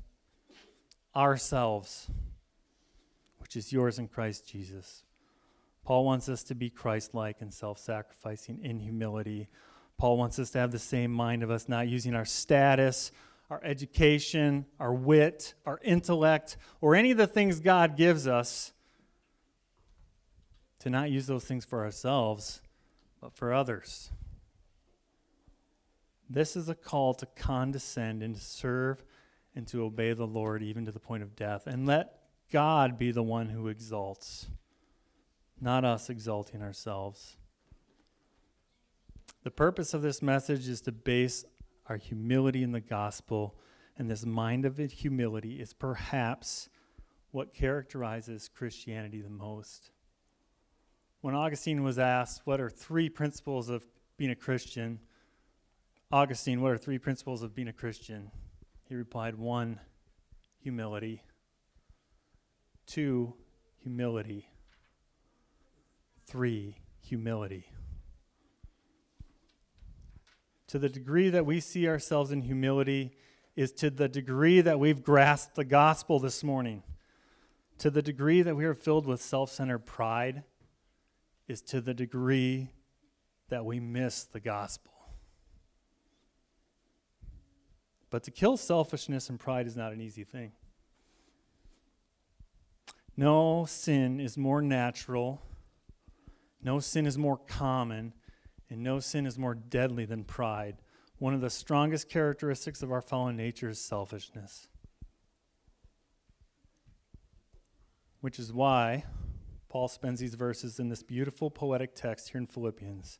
ourselves, 1.15 2.09
which 3.39 3.55
is 3.55 3.71
yours 3.73 3.99
in 3.99 4.07
Christ 4.07 4.47
Jesus. 4.47 5.03
Paul 5.83 6.05
wants 6.05 6.29
us 6.29 6.43
to 6.43 6.55
be 6.55 6.69
Christ 6.69 7.13
like 7.13 7.41
and 7.41 7.53
self 7.53 7.79
sacrificing 7.79 8.59
in 8.63 8.79
humility. 8.79 9.47
Paul 9.97 10.17
wants 10.17 10.39
us 10.39 10.51
to 10.51 10.59
have 10.59 10.71
the 10.71 10.79
same 10.79 11.11
mind 11.11 11.43
of 11.43 11.51
us, 11.51 11.67
not 11.67 11.87
using 11.87 12.15
our 12.15 12.25
status, 12.25 13.11
our 13.49 13.61
education, 13.63 14.65
our 14.79 14.93
wit, 14.93 15.53
our 15.65 15.79
intellect, 15.83 16.57
or 16.79 16.95
any 16.95 17.11
of 17.11 17.17
the 17.17 17.27
things 17.27 17.59
God 17.59 17.97
gives 17.97 18.25
us, 18.25 18.71
to 20.79 20.89
not 20.89 21.11
use 21.11 21.27
those 21.27 21.43
things 21.43 21.65
for 21.65 21.83
ourselves, 21.83 22.61
but 23.19 23.35
for 23.35 23.53
others. 23.53 24.11
This 26.29 26.55
is 26.55 26.69
a 26.69 26.75
call 26.75 27.13
to 27.15 27.25
condescend 27.25 28.23
and 28.23 28.35
to 28.35 28.41
serve 28.41 29.03
and 29.55 29.67
to 29.67 29.83
obey 29.83 30.13
the 30.13 30.27
Lord 30.27 30.63
even 30.63 30.85
to 30.85 30.91
the 30.91 30.99
point 30.99 31.23
of 31.23 31.35
death. 31.35 31.67
And 31.67 31.85
let 31.85 32.21
God 32.51 32.97
be 32.97 33.11
the 33.11 33.23
one 33.23 33.49
who 33.49 33.67
exalts, 33.67 34.47
not 35.59 35.85
us 35.85 36.09
exalting 36.09 36.61
ourselves. 36.61 37.37
The 39.43 39.51
purpose 39.51 39.93
of 39.93 40.01
this 40.01 40.21
message 40.21 40.67
is 40.67 40.81
to 40.81 40.91
base 40.91 41.45
our 41.87 41.97
humility 41.97 42.63
in 42.63 42.71
the 42.71 42.81
gospel, 42.81 43.55
and 43.97 44.09
this 44.09 44.25
mind 44.25 44.65
of 44.65 44.77
humility 44.77 45.59
is 45.59 45.73
perhaps 45.73 46.69
what 47.31 47.53
characterizes 47.53 48.49
Christianity 48.49 49.21
the 49.21 49.29
most. 49.29 49.91
When 51.21 51.35
Augustine 51.35 51.83
was 51.83 51.97
asked, 51.97 52.41
What 52.45 52.59
are 52.59 52.69
three 52.69 53.09
principles 53.09 53.69
of 53.69 53.85
being 54.17 54.31
a 54.31 54.35
Christian? 54.35 54.99
Augustine, 56.11 56.61
what 56.61 56.73
are 56.73 56.77
three 56.77 56.99
principles 56.99 57.41
of 57.41 57.55
being 57.55 57.67
a 57.67 57.73
Christian? 57.73 58.31
He 58.91 58.97
replied, 58.97 59.35
One, 59.35 59.79
humility. 60.59 61.23
Two, 62.85 63.35
humility. 63.81 64.49
Three, 66.27 66.75
humility. 66.99 67.71
To 70.67 70.77
the 70.77 70.89
degree 70.89 71.29
that 71.29 71.45
we 71.45 71.61
see 71.61 71.87
ourselves 71.87 72.31
in 72.31 72.41
humility, 72.41 73.13
is 73.55 73.71
to 73.71 73.89
the 73.89 74.09
degree 74.09 74.59
that 74.59 74.77
we've 74.77 75.01
grasped 75.01 75.55
the 75.55 75.63
gospel 75.63 76.19
this 76.19 76.43
morning. 76.43 76.83
To 77.77 77.89
the 77.89 78.01
degree 78.01 78.41
that 78.41 78.57
we 78.57 78.65
are 78.65 78.73
filled 78.73 79.07
with 79.07 79.21
self 79.21 79.49
centered 79.53 79.85
pride, 79.85 80.43
is 81.47 81.61
to 81.61 81.79
the 81.79 81.93
degree 81.93 82.71
that 83.47 83.63
we 83.63 83.79
miss 83.79 84.25
the 84.25 84.41
gospel. 84.41 84.91
But 88.11 88.23
to 88.23 88.31
kill 88.31 88.57
selfishness 88.57 89.29
and 89.29 89.39
pride 89.39 89.65
is 89.65 89.75
not 89.75 89.93
an 89.93 90.01
easy 90.01 90.25
thing. 90.25 90.51
No 93.17 93.65
sin 93.67 94.19
is 94.19 94.37
more 94.37 94.61
natural, 94.61 95.41
no 96.61 96.79
sin 96.79 97.05
is 97.07 97.17
more 97.17 97.37
common, 97.37 98.13
and 98.69 98.83
no 98.83 98.99
sin 98.99 99.25
is 99.25 99.39
more 99.39 99.55
deadly 99.55 100.05
than 100.05 100.23
pride. 100.23 100.77
One 101.17 101.33
of 101.33 101.41
the 101.41 101.49
strongest 101.49 102.09
characteristics 102.09 102.83
of 102.83 102.91
our 102.91 103.01
fallen 103.01 103.35
nature 103.35 103.69
is 103.69 103.79
selfishness. 103.79 104.67
Which 108.19 108.39
is 108.39 108.53
why 108.53 109.05
Paul 109.69 109.87
spends 109.87 110.19
these 110.19 110.35
verses 110.35 110.79
in 110.79 110.89
this 110.89 111.03
beautiful 111.03 111.49
poetic 111.49 111.95
text 111.95 112.29
here 112.29 112.39
in 112.39 112.47
Philippians 112.47 113.19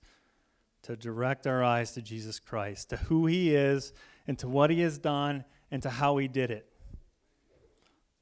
to 0.84 0.96
direct 0.96 1.48
our 1.48 1.64
eyes 1.64 1.92
to 1.94 2.02
Jesus 2.02 2.40
Christ, 2.40 2.90
to 2.90 2.98
who 2.98 3.28
he 3.28 3.56
is, 3.56 3.94
and 4.28 4.38
to 4.40 4.48
what 4.48 4.70
he 4.70 4.82
has 4.82 4.98
done, 4.98 5.46
and 5.72 5.82
to 5.84 5.90
how 5.90 6.18
he 6.18 6.28
did 6.28 6.52
it. 6.52 6.68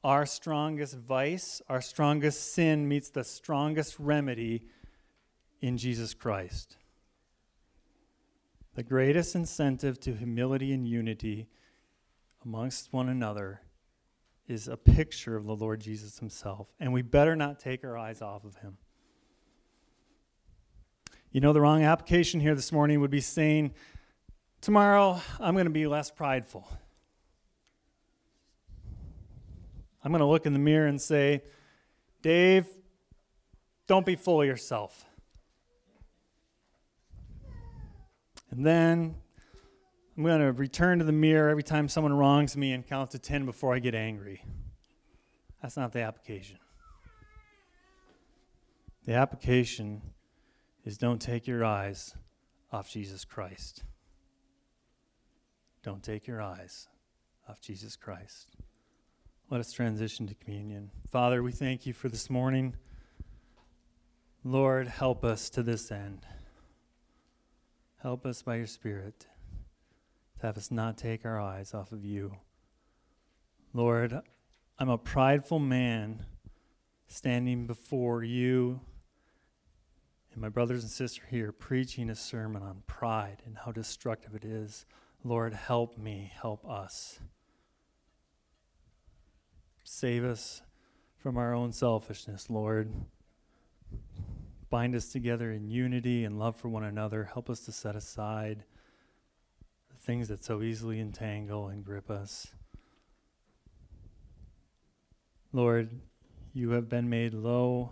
Our 0.03 0.25
strongest 0.25 0.95
vice, 0.95 1.61
our 1.67 1.81
strongest 1.81 2.53
sin 2.53 2.87
meets 2.87 3.09
the 3.09 3.23
strongest 3.23 3.97
remedy 3.99 4.63
in 5.61 5.77
Jesus 5.77 6.13
Christ. 6.13 6.77
The 8.75 8.83
greatest 8.83 9.35
incentive 9.35 9.99
to 10.01 10.13
humility 10.13 10.71
and 10.71 10.87
unity 10.87 11.47
amongst 12.45 12.93
one 12.93 13.09
another 13.09 13.61
is 14.47 14.67
a 14.67 14.77
picture 14.77 15.35
of 15.35 15.45
the 15.45 15.55
Lord 15.55 15.81
Jesus 15.81 16.19
himself, 16.19 16.67
and 16.79 16.93
we 16.93 17.01
better 17.01 17.35
not 17.35 17.59
take 17.59 17.83
our 17.83 17.97
eyes 17.97 18.21
off 18.21 18.45
of 18.45 18.55
him. 18.57 18.77
You 21.31 21.41
know, 21.41 21.51
the 21.51 21.61
wrong 21.61 21.83
application 21.83 22.39
here 22.39 22.55
this 22.55 22.71
morning 22.71 23.01
would 23.01 23.11
be 23.11 23.21
saying, 23.21 23.73
Tomorrow, 24.61 25.21
I'm 25.39 25.53
going 25.53 25.65
to 25.65 25.71
be 25.71 25.87
less 25.87 26.11
prideful. 26.11 26.67
I'm 30.03 30.11
going 30.11 30.19
to 30.19 30.25
look 30.25 30.45
in 30.45 30.53
the 30.53 30.59
mirror 30.59 30.87
and 30.87 31.01
say, 31.01 31.43
Dave, 32.21 32.65
don't 33.87 34.05
be 34.05 34.15
full 34.15 34.41
of 34.41 34.47
yourself. 34.47 35.05
And 38.51 38.65
then 38.65 39.15
I'm 40.17 40.23
going 40.23 40.41
to 40.41 40.51
return 40.51 40.99
to 40.99 41.05
the 41.05 41.11
mirror 41.13 41.49
every 41.49 41.63
time 41.63 41.87
someone 41.87 42.13
wrongs 42.13 42.57
me 42.57 42.73
and 42.73 42.85
count 42.85 43.11
to 43.11 43.19
10 43.19 43.45
before 43.45 43.73
I 43.73 43.79
get 43.79 43.95
angry. 43.95 44.43
That's 45.61 45.77
not 45.77 45.93
the 45.93 46.01
application. 46.01 46.57
The 49.05 49.13
application 49.13 50.01
is 50.83 50.97
don't 50.97 51.21
take 51.21 51.47
your 51.47 51.63
eyes 51.63 52.15
off 52.71 52.89
Jesus 52.89 53.23
Christ. 53.23 53.83
Don't 55.89 56.03
take 56.03 56.27
your 56.27 56.39
eyes 56.39 56.87
off 57.49 57.61
Jesus 57.61 57.95
Christ. 57.95 58.51
Let 59.49 59.59
us 59.59 59.71
transition 59.71 60.27
to 60.27 60.35
communion. 60.35 60.91
Father, 61.11 61.41
we 61.41 61.51
thank 61.51 61.87
you 61.87 61.93
for 61.93 62.09
this 62.09 62.29
morning. 62.29 62.75
Lord, 64.43 64.87
help 64.87 65.23
us 65.23 65.49
to 65.49 65.63
this 65.63 65.91
end. 65.91 66.27
Help 68.03 68.23
us 68.23 68.43
by 68.43 68.57
your 68.57 68.67
Spirit 68.67 69.25
to 70.39 70.45
have 70.45 70.57
us 70.57 70.69
not 70.69 70.95
take 70.95 71.25
our 71.25 71.41
eyes 71.41 71.73
off 71.73 71.91
of 71.91 72.05
you. 72.05 72.35
Lord, 73.73 74.21
I'm 74.77 74.89
a 74.89 74.97
prideful 74.99 75.57
man 75.57 76.23
standing 77.07 77.65
before 77.65 78.23
you 78.23 78.79
and 80.33 80.39
my 80.39 80.49
brothers 80.49 80.83
and 80.83 80.91
sisters 80.91 81.25
here 81.31 81.51
preaching 81.51 82.11
a 82.11 82.15
sermon 82.15 82.61
on 82.61 82.83
pride 82.85 83.41
and 83.43 83.57
how 83.57 83.71
destructive 83.71 84.35
it 84.35 84.45
is. 84.45 84.85
Lord, 85.23 85.53
help 85.53 85.97
me, 85.97 86.31
help 86.41 86.65
us. 86.67 87.19
Save 89.83 90.23
us 90.23 90.61
from 91.17 91.37
our 91.37 91.53
own 91.53 91.73
selfishness, 91.73 92.49
Lord. 92.49 92.93
Bind 94.69 94.95
us 94.95 95.11
together 95.11 95.51
in 95.51 95.67
unity 95.67 96.23
and 96.23 96.39
love 96.39 96.55
for 96.55 96.69
one 96.69 96.85
another. 96.85 97.25
Help 97.25 97.49
us 97.49 97.59
to 97.61 97.71
set 97.71 97.95
aside 97.95 98.63
the 99.89 99.97
things 99.97 100.29
that 100.29 100.43
so 100.43 100.61
easily 100.61 101.01
entangle 101.01 101.67
and 101.67 101.83
grip 101.83 102.09
us. 102.09 102.47
Lord, 105.51 105.89
you 106.53 106.71
have 106.71 106.87
been 106.87 107.09
made 107.09 107.33
low. 107.33 107.91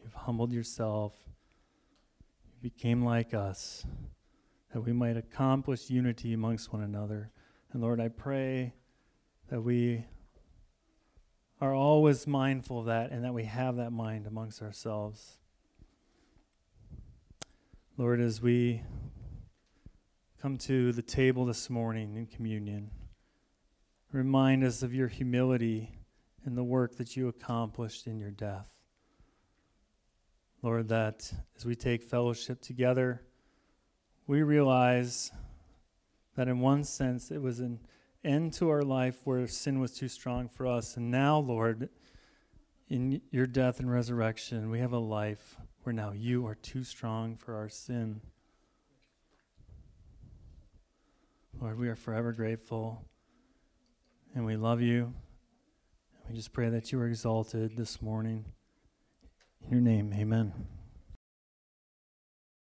You've 0.00 0.14
humbled 0.14 0.52
yourself. 0.52 1.14
You 2.52 2.70
became 2.70 3.04
like 3.04 3.34
us 3.34 3.84
that 4.76 4.82
we 4.82 4.92
might 4.92 5.16
accomplish 5.16 5.88
unity 5.88 6.34
amongst 6.34 6.70
one 6.70 6.82
another. 6.82 7.30
And 7.72 7.80
Lord, 7.80 7.98
I 7.98 8.08
pray 8.08 8.74
that 9.48 9.62
we 9.62 10.04
are 11.62 11.72
always 11.72 12.26
mindful 12.26 12.80
of 12.80 12.84
that 12.84 13.10
and 13.10 13.24
that 13.24 13.32
we 13.32 13.44
have 13.44 13.76
that 13.76 13.90
mind 13.90 14.26
amongst 14.26 14.60
ourselves. 14.60 15.38
Lord, 17.96 18.20
as 18.20 18.42
we 18.42 18.82
come 20.42 20.58
to 20.58 20.92
the 20.92 21.00
table 21.00 21.46
this 21.46 21.70
morning 21.70 22.14
in 22.14 22.26
communion, 22.26 22.90
remind 24.12 24.62
us 24.62 24.82
of 24.82 24.92
your 24.92 25.08
humility 25.08 26.00
and 26.44 26.54
the 26.54 26.62
work 26.62 26.96
that 26.96 27.16
you 27.16 27.28
accomplished 27.28 28.06
in 28.06 28.18
your 28.18 28.30
death. 28.30 28.74
Lord, 30.60 30.88
that 30.88 31.32
as 31.56 31.64
we 31.64 31.74
take 31.74 32.02
fellowship 32.02 32.60
together, 32.60 33.22
we 34.26 34.42
realize 34.42 35.32
that 36.36 36.48
in 36.48 36.60
one 36.60 36.84
sense 36.84 37.30
it 37.30 37.40
was 37.40 37.60
an 37.60 37.80
end 38.24 38.52
to 38.54 38.68
our 38.68 38.82
life 38.82 39.20
where 39.24 39.46
sin 39.46 39.80
was 39.80 39.92
too 39.92 40.08
strong 40.08 40.48
for 40.48 40.66
us. 40.66 40.96
And 40.96 41.10
now, 41.10 41.38
Lord, 41.38 41.88
in 42.88 43.20
your 43.30 43.46
death 43.46 43.78
and 43.78 43.90
resurrection, 43.90 44.70
we 44.70 44.80
have 44.80 44.92
a 44.92 44.98
life 44.98 45.56
where 45.82 45.92
now 45.92 46.12
you 46.12 46.46
are 46.46 46.56
too 46.56 46.82
strong 46.82 47.36
for 47.36 47.54
our 47.54 47.68
sin. 47.68 48.20
Lord, 51.60 51.78
we 51.78 51.88
are 51.88 51.96
forever 51.96 52.32
grateful 52.32 53.04
and 54.34 54.44
we 54.44 54.56
love 54.56 54.82
you. 54.82 55.14
We 56.28 56.34
just 56.34 56.52
pray 56.52 56.68
that 56.68 56.90
you 56.92 57.00
are 57.00 57.06
exalted 57.06 57.76
this 57.76 58.02
morning. 58.02 58.44
In 59.64 59.70
your 59.70 59.80
name, 59.80 60.12
amen. 60.12 60.75